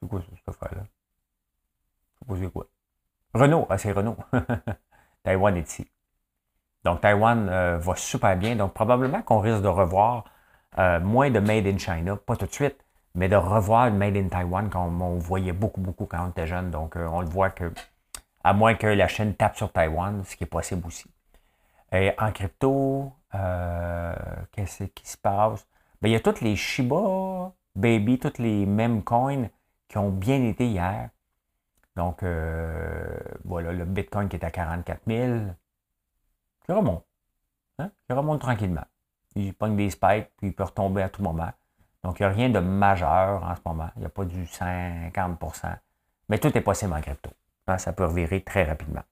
[0.00, 0.86] C'est quoi cette affaire-là?
[2.36, 2.66] C'est quoi?
[3.32, 4.16] Renault, ah, c'est Renault.
[5.22, 5.88] Taïwan est ici.
[6.86, 8.54] Donc, Taïwan euh, va super bien.
[8.54, 10.24] Donc, probablement qu'on risque de revoir
[10.78, 12.76] euh, moins de Made in China, pas tout de suite,
[13.16, 16.46] mais de revoir le Made in Taiwan comme on voyait beaucoup, beaucoup quand on était
[16.46, 16.70] jeune.
[16.70, 17.72] Donc, euh, on le voit que,
[18.44, 21.10] à moins que la chaîne tape sur Taïwan, ce qui est possible aussi.
[21.90, 23.12] Et en crypto,
[24.52, 25.66] qu'est-ce qui se passe?
[26.00, 29.48] Bien, il y a toutes les Shiba, Baby, toutes les mêmes coins
[29.88, 31.08] qui ont bien été hier.
[31.96, 32.22] Donc,
[33.44, 35.46] voilà, le Bitcoin qui est à 44 000,
[36.68, 37.04] il remonte.
[37.78, 37.90] Hein?
[38.08, 38.84] Il remonte tranquillement.
[39.34, 41.50] Il pogne des spikes, puis il peut retomber à tout moment.
[42.02, 43.90] Donc, il n'y a rien de majeur en ce moment.
[43.96, 45.76] Il n'y a pas du 50%
[46.28, 47.30] Mais tout est possible en crypto.
[47.66, 47.78] Hein?
[47.78, 49.02] Ça peut revirer très rapidement.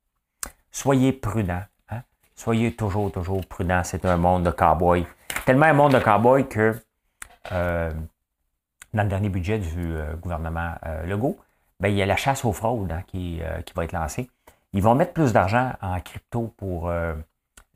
[0.71, 1.63] Soyez prudent.
[1.91, 2.03] Hein?
[2.35, 3.83] Soyez toujours, toujours prudent.
[3.85, 5.07] C'est un monde de cow-boy.
[5.45, 6.81] Tellement un monde de cow-boy que
[7.53, 7.93] euh,
[8.93, 11.39] dans le dernier budget du euh, gouvernement Legault,
[11.81, 14.31] ben, il y a la chasse aux fraudes hein, euh, qui, va être lancée.
[14.73, 16.91] Ils vont mettre plus d'argent en crypto pour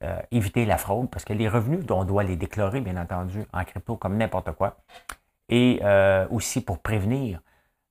[0.02, 3.44] euh, euh, éviter la fraude, parce que les revenus, on doit les déclarer, bien entendu,
[3.52, 4.76] en crypto comme n'importe quoi.
[5.48, 5.80] Et
[6.30, 7.40] aussi pour prévenir.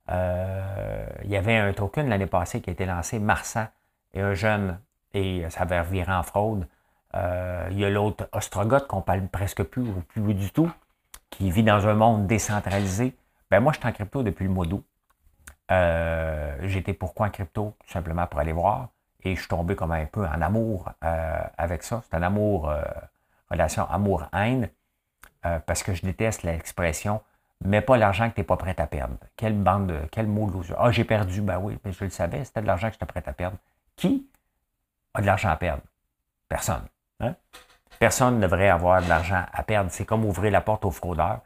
[0.08, 3.66] il y avait un token l'année passée qui a été lancé, Marsan,
[4.14, 4.78] et un jeune,
[5.12, 6.68] et ça avait reviré en fraude.
[7.14, 10.70] il y a l'autre Ostrogoth qu'on parle presque plus ou plus du tout,
[11.30, 13.16] qui vit dans un monde décentralisé.
[13.50, 14.84] Ben moi, je suis en crypto depuis le mois d'août.
[15.70, 17.74] Euh, j'étais pourquoi en crypto?
[17.80, 18.88] Tout simplement pour aller voir.
[19.24, 22.02] Et je suis tombé comme un peu en amour euh, avec ça.
[22.08, 22.82] C'est un amour, euh,
[23.50, 24.70] relation amour-haine,
[25.66, 27.22] parce que je déteste l'expression
[27.64, 29.16] mais pas l'argent que tu n'es pas prêt à perdre.
[29.36, 30.00] Quelle bande de.
[30.12, 30.74] Quel mot loser.
[30.78, 31.40] Ah, j'ai perdu.
[31.40, 33.56] Ben oui, mais je le savais, c'était de l'argent que j'étais prêt à perdre.
[33.96, 34.28] Qui
[35.14, 35.82] a de l'argent à perdre?
[36.48, 36.84] Personne.
[37.20, 37.34] Hein?
[37.98, 39.90] Personne ne devrait avoir de l'argent à perdre.
[39.90, 41.40] C'est comme ouvrir la porte aux fraudeurs.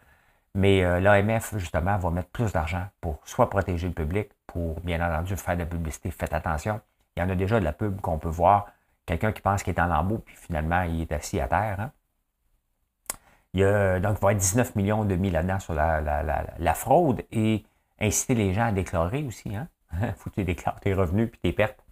[0.55, 5.01] Mais euh, l'AMF, justement, va mettre plus d'argent pour soit protéger le public, pour bien
[5.01, 6.11] entendu faire de la publicité.
[6.11, 6.79] Faites attention.
[7.17, 8.67] Il y en a déjà de la pub qu'on peut voir.
[9.07, 11.81] Quelqu'un qui pense qu'il est en lambeau, puis finalement, il est assis à terre.
[11.81, 11.93] Hein.
[13.55, 16.75] Il y a, donc, il va y avoir 19 millions de mis là-dedans sur la,
[16.75, 17.65] fraude et
[18.01, 19.55] inciter les gens à déclarer aussi.
[19.55, 19.69] Hein?
[20.17, 21.85] faut que tu déclares tes revenus puis tes pertes.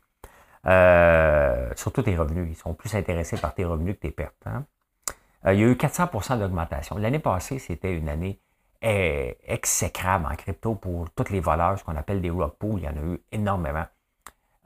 [0.66, 2.48] Euh, surtout tes revenus.
[2.50, 4.46] Ils sont plus intéressés par tes revenus que tes pertes.
[4.46, 4.64] Hein?
[5.46, 6.96] Euh, il y a eu 400 d'augmentation.
[6.96, 8.40] L'année passée, c'était une année
[8.82, 12.78] eh, exécrable en crypto pour tous les voleurs, ce qu'on appelle des rock pools.
[12.78, 13.84] Il y en a eu énormément.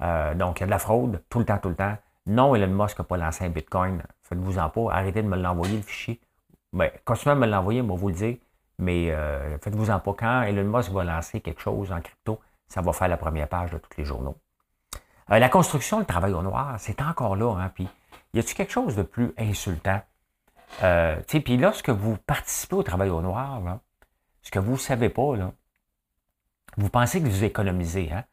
[0.05, 1.96] Euh, donc, il y a de la fraude tout le temps, tout le temps.
[2.26, 4.02] Non, Elon Musk n'a pas lancé un Bitcoin.
[4.22, 4.92] Faites-vous en pas.
[4.92, 6.20] Arrêtez de me l'envoyer, le fichier.
[6.72, 8.36] Ben, continuez à me l'envoyer, moi, vous le dire.
[8.78, 10.14] Mais euh, faites-vous en pas.
[10.18, 13.70] Quand Elon Musk va lancer quelque chose en crypto, ça va faire la première page
[13.70, 14.36] de tous les journaux.
[15.30, 17.55] Euh, la construction, le travail au noir, c'est encore là.
[17.55, 17.88] Hein, puis,
[18.34, 20.00] y a-t-il quelque chose de plus insultant?
[21.28, 23.61] Puis lorsque vous participez au travail au noir,
[24.42, 25.34] ce que vous ne savez pas,
[26.76, 28.11] vous pensez que vous économisez.
[28.12, 28.24] Hein?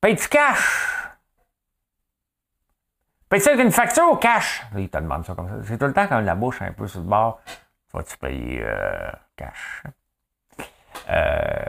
[0.00, 0.95] Paye du cash!
[3.36, 4.64] Paye-tu avec une facture au cash?
[4.78, 5.56] Il te demande ça comme ça.
[5.68, 7.38] C'est tout le temps quand la bouche un peu sur le bord.
[7.92, 9.82] Vas-tu payer euh, cash?
[11.10, 11.66] Euh,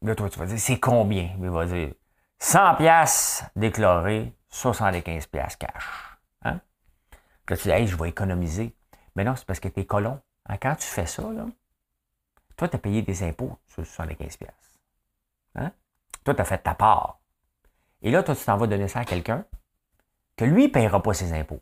[0.00, 1.30] là, toi, tu vas dire, c'est combien?
[1.40, 1.92] Il va dire
[2.38, 6.18] 100 pièces déclarées, 75 pièces cash.
[6.44, 6.60] Hein?
[7.48, 8.76] Là, tu dis, hey, je vais économiser.
[9.16, 10.20] Mais non, c'est parce que tu es colon.
[10.48, 11.46] Hein, quand tu fais ça, là,
[12.56, 14.78] toi, tu as payé des impôts sur 75 pièces.
[15.56, 15.72] Hein?
[16.22, 17.18] Toi, tu as fait ta part.
[18.02, 19.44] Et là, toi, tu t'en vas donner ça à quelqu'un
[20.38, 21.60] que lui ne paiera pas ses impôts.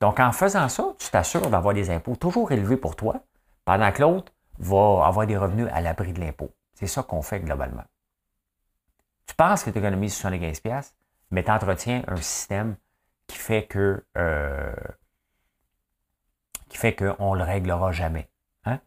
[0.00, 3.22] Donc, en faisant ça, tu t'assures d'avoir des impôts toujours élevés pour toi,
[3.64, 6.54] pendant que l'autre va avoir des revenus à l'abri de l'impôt.
[6.74, 7.84] C'est ça qu'on fait globalement.
[9.26, 10.92] Tu penses que tu économises 75$,
[11.30, 12.76] mais tu entretiens un système
[13.26, 14.74] qui fait que euh,
[16.68, 18.30] qui fait qu'on ne le réglera jamais.
[18.64, 18.80] Hein?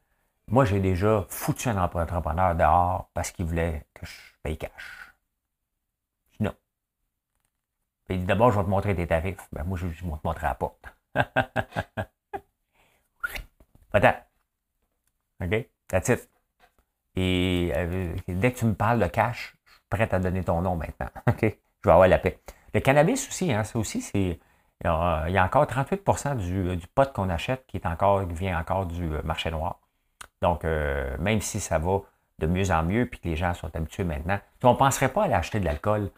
[0.48, 5.14] Moi, j'ai déjà foutu un entrepreneur dehors parce qu'il voulait que je paye cash.
[6.40, 6.54] Non.
[8.10, 9.48] Il dit d'abord, je vais te montrer tes tarifs.
[9.52, 10.86] Ben, moi, je, vais te montrer la porte.
[13.94, 14.16] Attends.
[15.42, 15.70] OK?
[15.88, 16.30] That's it.
[17.16, 20.62] Et euh, dès que tu me parles de cash, je suis prêt à donner ton
[20.62, 21.10] nom maintenant.
[21.28, 21.42] OK?
[21.42, 21.48] Je
[21.90, 22.40] vais avoir la paix.
[22.74, 24.40] Le cannabis aussi, hein, ça aussi, c'est.
[24.84, 28.86] Il y a encore 38 du, du pot qu'on achète qui est encore, vient encore
[28.86, 29.80] du euh, marché noir.
[30.42, 32.02] Donc, euh, même si ça va
[32.40, 35.22] de mieux en mieux, puis que les gens sont habitués maintenant, on ne penserait pas
[35.22, 36.12] à aller acheter de l'alcool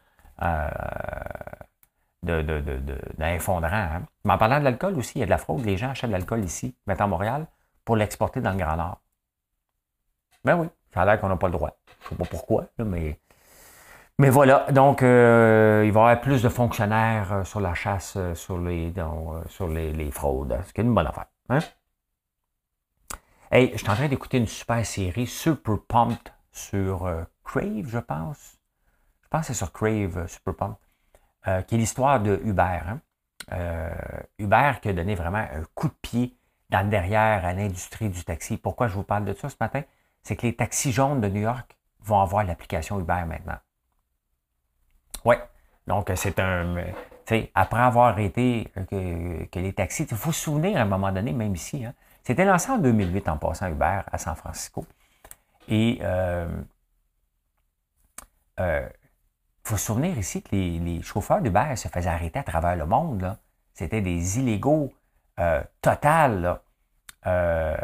[2.28, 4.03] d'un Hein?
[4.25, 5.65] Mais en parlant de l'alcool aussi, il y a de la fraude.
[5.65, 7.47] Les gens achètent de l'alcool ici, maintenant à Montréal,
[7.86, 9.01] pour l'exporter dans le Grand Nord.
[10.43, 11.78] Ben oui, ça a l'air qu'on n'a pas le droit.
[12.01, 13.19] Je ne sais pas pourquoi, mais.
[14.19, 18.15] Mais voilà, donc euh, il va y avoir plus de fonctionnaires euh, sur la chasse,
[18.17, 18.91] euh, sur les,
[19.47, 21.28] sur les, fraudes, ce qui est une bonne affaire.
[21.49, 21.59] Hein?
[23.51, 27.07] Hey, je suis en train d'écouter une super série, Super Pumped, sur
[27.43, 28.57] Crave, je pense.
[29.21, 30.86] Je pense que c'est sur Crave, Super Pumped.
[31.48, 32.62] Euh, qui est l'histoire de Uber.
[32.62, 33.00] Hein.
[33.54, 33.89] Euh,
[34.82, 36.36] qui a donné vraiment un coup de pied
[36.70, 38.58] dans le derrière à l'industrie du taxi.
[38.58, 39.84] Pourquoi je vous parle de ça ce matin?
[40.24, 43.58] C'est que les taxis jaunes de New York vont avoir l'application Uber maintenant.
[45.24, 45.36] Oui.
[45.88, 46.76] Donc, c'est un.
[47.26, 51.34] Sais, après avoir euh, que, les taxis, il faut se souvenir à un moment donné,
[51.34, 51.93] même ici, hein,
[52.24, 54.86] c'était lancé en 2008 en passant Uber à San Francisco.
[55.68, 56.48] Et euh,
[59.68, 63.38] faut se souvenir ici que les, chauffeurs d'Uber se faisaient arrêter à travers le monde.
[63.74, 64.93] C'était des illégaux
[65.39, 65.61] euh,
[67.28, 67.78] euh,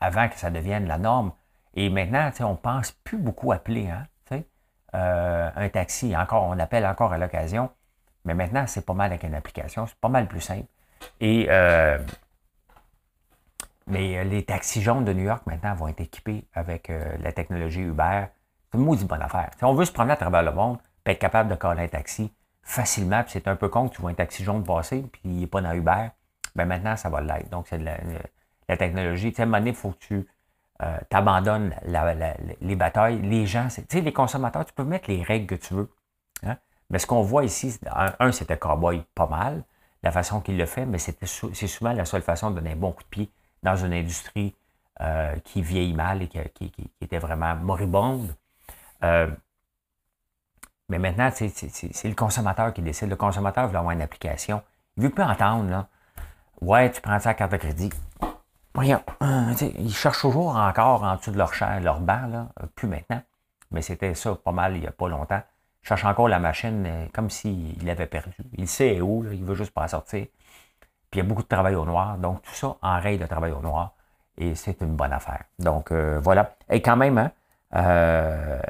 [0.00, 1.32] avant que ça devienne la norme.
[1.74, 4.06] Et maintenant, on ne pense plus beaucoup appeler hein,
[4.94, 6.16] euh, un taxi.
[6.16, 7.70] Encore, on appelle encore à l'occasion.
[8.24, 9.86] Mais maintenant, c'est pas mal avec une application.
[9.86, 10.68] C'est pas mal plus simple.
[11.20, 11.48] Et
[13.88, 18.26] mais les taxis jaunes de New York maintenant vont être équipés avec la technologie Uber.
[18.70, 19.50] C'est une maudite bonne affaire.
[19.62, 22.32] On veut se promener à travers le monde, être capable de coller un taxi
[22.62, 23.22] facilement.
[23.22, 25.46] Puis c'est un peu con que tu vois un taxi jaune passer, puis il n'est
[25.46, 26.08] pas dans Uber.
[26.54, 27.48] Ben maintenant, ça va l'être.
[27.50, 27.96] Donc, c'est la,
[28.68, 29.30] la, technologie.
[29.30, 30.28] Tu sais, à un moment donné, il faut que tu
[30.82, 31.74] euh, abandonnes
[32.60, 33.20] les batailles.
[33.22, 35.90] Les gens, tu sais, les consommateurs, tu peux mettre les règles que tu veux.
[36.44, 36.56] Hein.
[36.90, 37.78] Mais ce qu'on voit ici,
[38.18, 39.64] un, c'était Cowboy pas mal,
[40.02, 42.92] la façon qu'il le fait, mais c'est souvent la seule façon de donner un bon
[42.92, 43.30] coup de pied
[43.62, 44.54] dans une industrie
[45.00, 48.34] euh, qui vieillit mal et qui, qui, était vraiment moribonde.
[49.04, 49.28] Euh,
[50.92, 53.08] mais maintenant, c'est le consommateur qui décide.
[53.08, 54.62] Le consommateur veut avoir une application.
[54.98, 55.88] Il ne veut plus entendre, là.
[56.60, 57.90] Ouais, tu prends ça à carte de crédit.
[58.74, 62.48] Voyons, euh, ils cherchent toujours encore en dessous de leur, chair, leur banc, là.
[62.62, 63.22] Euh, plus maintenant.
[63.70, 65.40] Mais c'était ça pas mal il n'y a pas longtemps.
[65.82, 68.36] Il cherche encore la machine euh, comme s'il l'avait perdu.
[68.58, 70.26] Il sait où, il veut juste pas sortir.
[71.10, 72.18] Puis il y a beaucoup de travail au noir.
[72.18, 73.94] Donc tout ça enraye le travail au noir.
[74.36, 75.44] Et c'est une bonne affaire.
[75.58, 76.54] Donc voilà.
[76.68, 78.60] Et quand même, hein,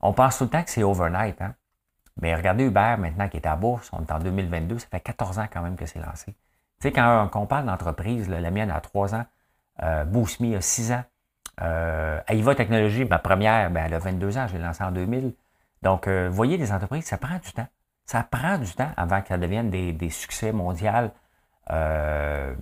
[0.00, 1.40] on pense tout le temps que c'est overnight.
[1.40, 1.54] Hein?
[2.20, 5.38] Mais regardez Uber maintenant qui est à bourse, on est en 2022, ça fait 14
[5.38, 6.32] ans quand même que c'est lancé.
[6.80, 9.24] Tu sais, quand on parle d'entreprise, la mienne a 3 ans
[9.82, 11.04] Euh, a 6 ans.
[11.62, 15.34] Euh, Aiva Technologies, ma première, ben, elle a 22 ans, je l'ai lancée en 2000.
[15.82, 17.66] Donc, euh, voyez, les entreprises, ça prend du temps.
[18.06, 21.10] Ça prend du temps avant qu'elles deviennent des, succès mondiaux.
[21.70, 22.54] Euh,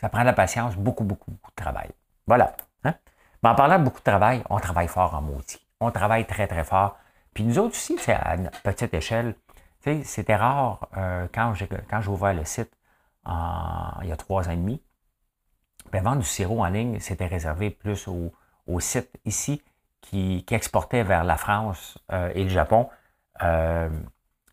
[0.00, 1.90] ça prend de la patience, beaucoup, beaucoup, beaucoup de travail.
[2.26, 2.56] Voilà.
[2.84, 2.94] Hein?
[3.42, 5.64] en parlant de beaucoup de travail, on travaille fort en maudit.
[5.80, 6.96] On travaille très, très fort.
[7.38, 9.36] Puis nous autres aussi, c'est à petite échelle.
[10.02, 12.72] C'était rare euh, quand j'ai ouvert le site
[13.24, 14.82] il y a trois ans et demi.
[15.92, 18.32] Ben, vendre du sirop en ligne, c'était réservé plus aux,
[18.66, 19.62] au sites ici
[20.00, 22.88] qui, qui, exportaient vers la France euh, et le Japon.
[23.44, 23.88] Euh,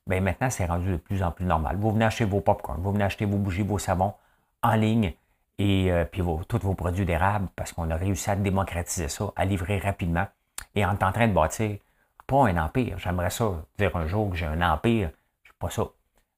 [0.06, 1.78] ben maintenant, c'est rendu de plus en plus normal.
[1.78, 4.14] Vous venez acheter vos popcorn, vous venez acheter vos bougies, vos savons
[4.62, 5.16] en ligne
[5.58, 9.44] et puis vos, tous vos produits d'érable parce qu'on a réussi à démocratiser ça, à
[9.44, 10.28] livrer rapidement.
[10.76, 11.80] Et on est en train de bâtir
[12.28, 12.98] pas un empire.
[13.00, 15.10] J'aimerais ça dire un jour que j'ai un empire.
[15.44, 15.84] Je suis pas ça.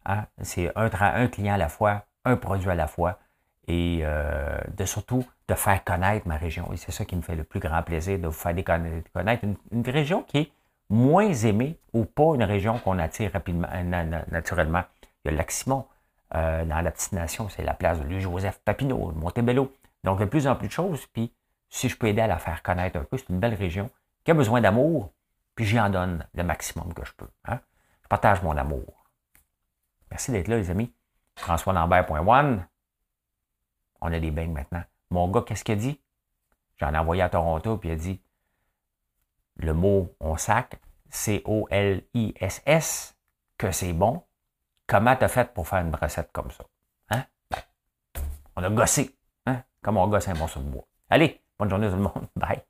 [0.06, 0.26] Hein?
[0.42, 3.20] C'est un, client à la fois, un produit à la fois
[3.68, 6.72] et euh, de surtout de faire connaître ma région.
[6.74, 8.56] Et c'est ça qui me fait le plus grand plaisir, de vous faire
[9.14, 10.52] connaître une, région qui est
[10.90, 14.84] moins aimée ou pas une région qu'on attire rapidement, euh, naturellement.
[15.24, 15.86] Il y a le lac Simon,
[16.36, 19.74] euh, dans la petite nation, c'est la place de Louis-Joseph Papineau, Montebello.
[20.04, 21.34] Donc, de plus en plus de choses, puis
[21.70, 23.90] si je peux aider à la faire connaître un peu, c'est une belle région
[24.24, 25.12] qui a besoin d'amour,
[25.58, 27.28] puis j'y en donne le maximum que je peux.
[27.46, 27.60] Hein.
[28.04, 29.10] Je partage mon amour.
[30.12, 30.94] Merci d'être là, les amis.
[31.36, 32.68] François Lambert.one.
[34.00, 34.84] On a des beignes maintenant.
[35.10, 36.00] Mon gars, qu'est-ce qu'il a dit?
[36.78, 38.22] J'en ai envoyé à Toronto, puis il a dit
[39.56, 40.80] le mot on sac,
[41.10, 43.18] C-O-L-I-S-S,
[43.58, 44.24] que c'est bon.
[44.86, 46.66] Comment t'as fait pour faire une recette comme ça?
[47.10, 47.26] Hein?
[47.50, 47.64] Ben,
[48.56, 49.64] on a gossé, hein?
[49.82, 50.86] Comme on gosse un morceau de bois.
[51.10, 52.28] Allez, bonne journée tout le monde.
[52.36, 52.62] Bye.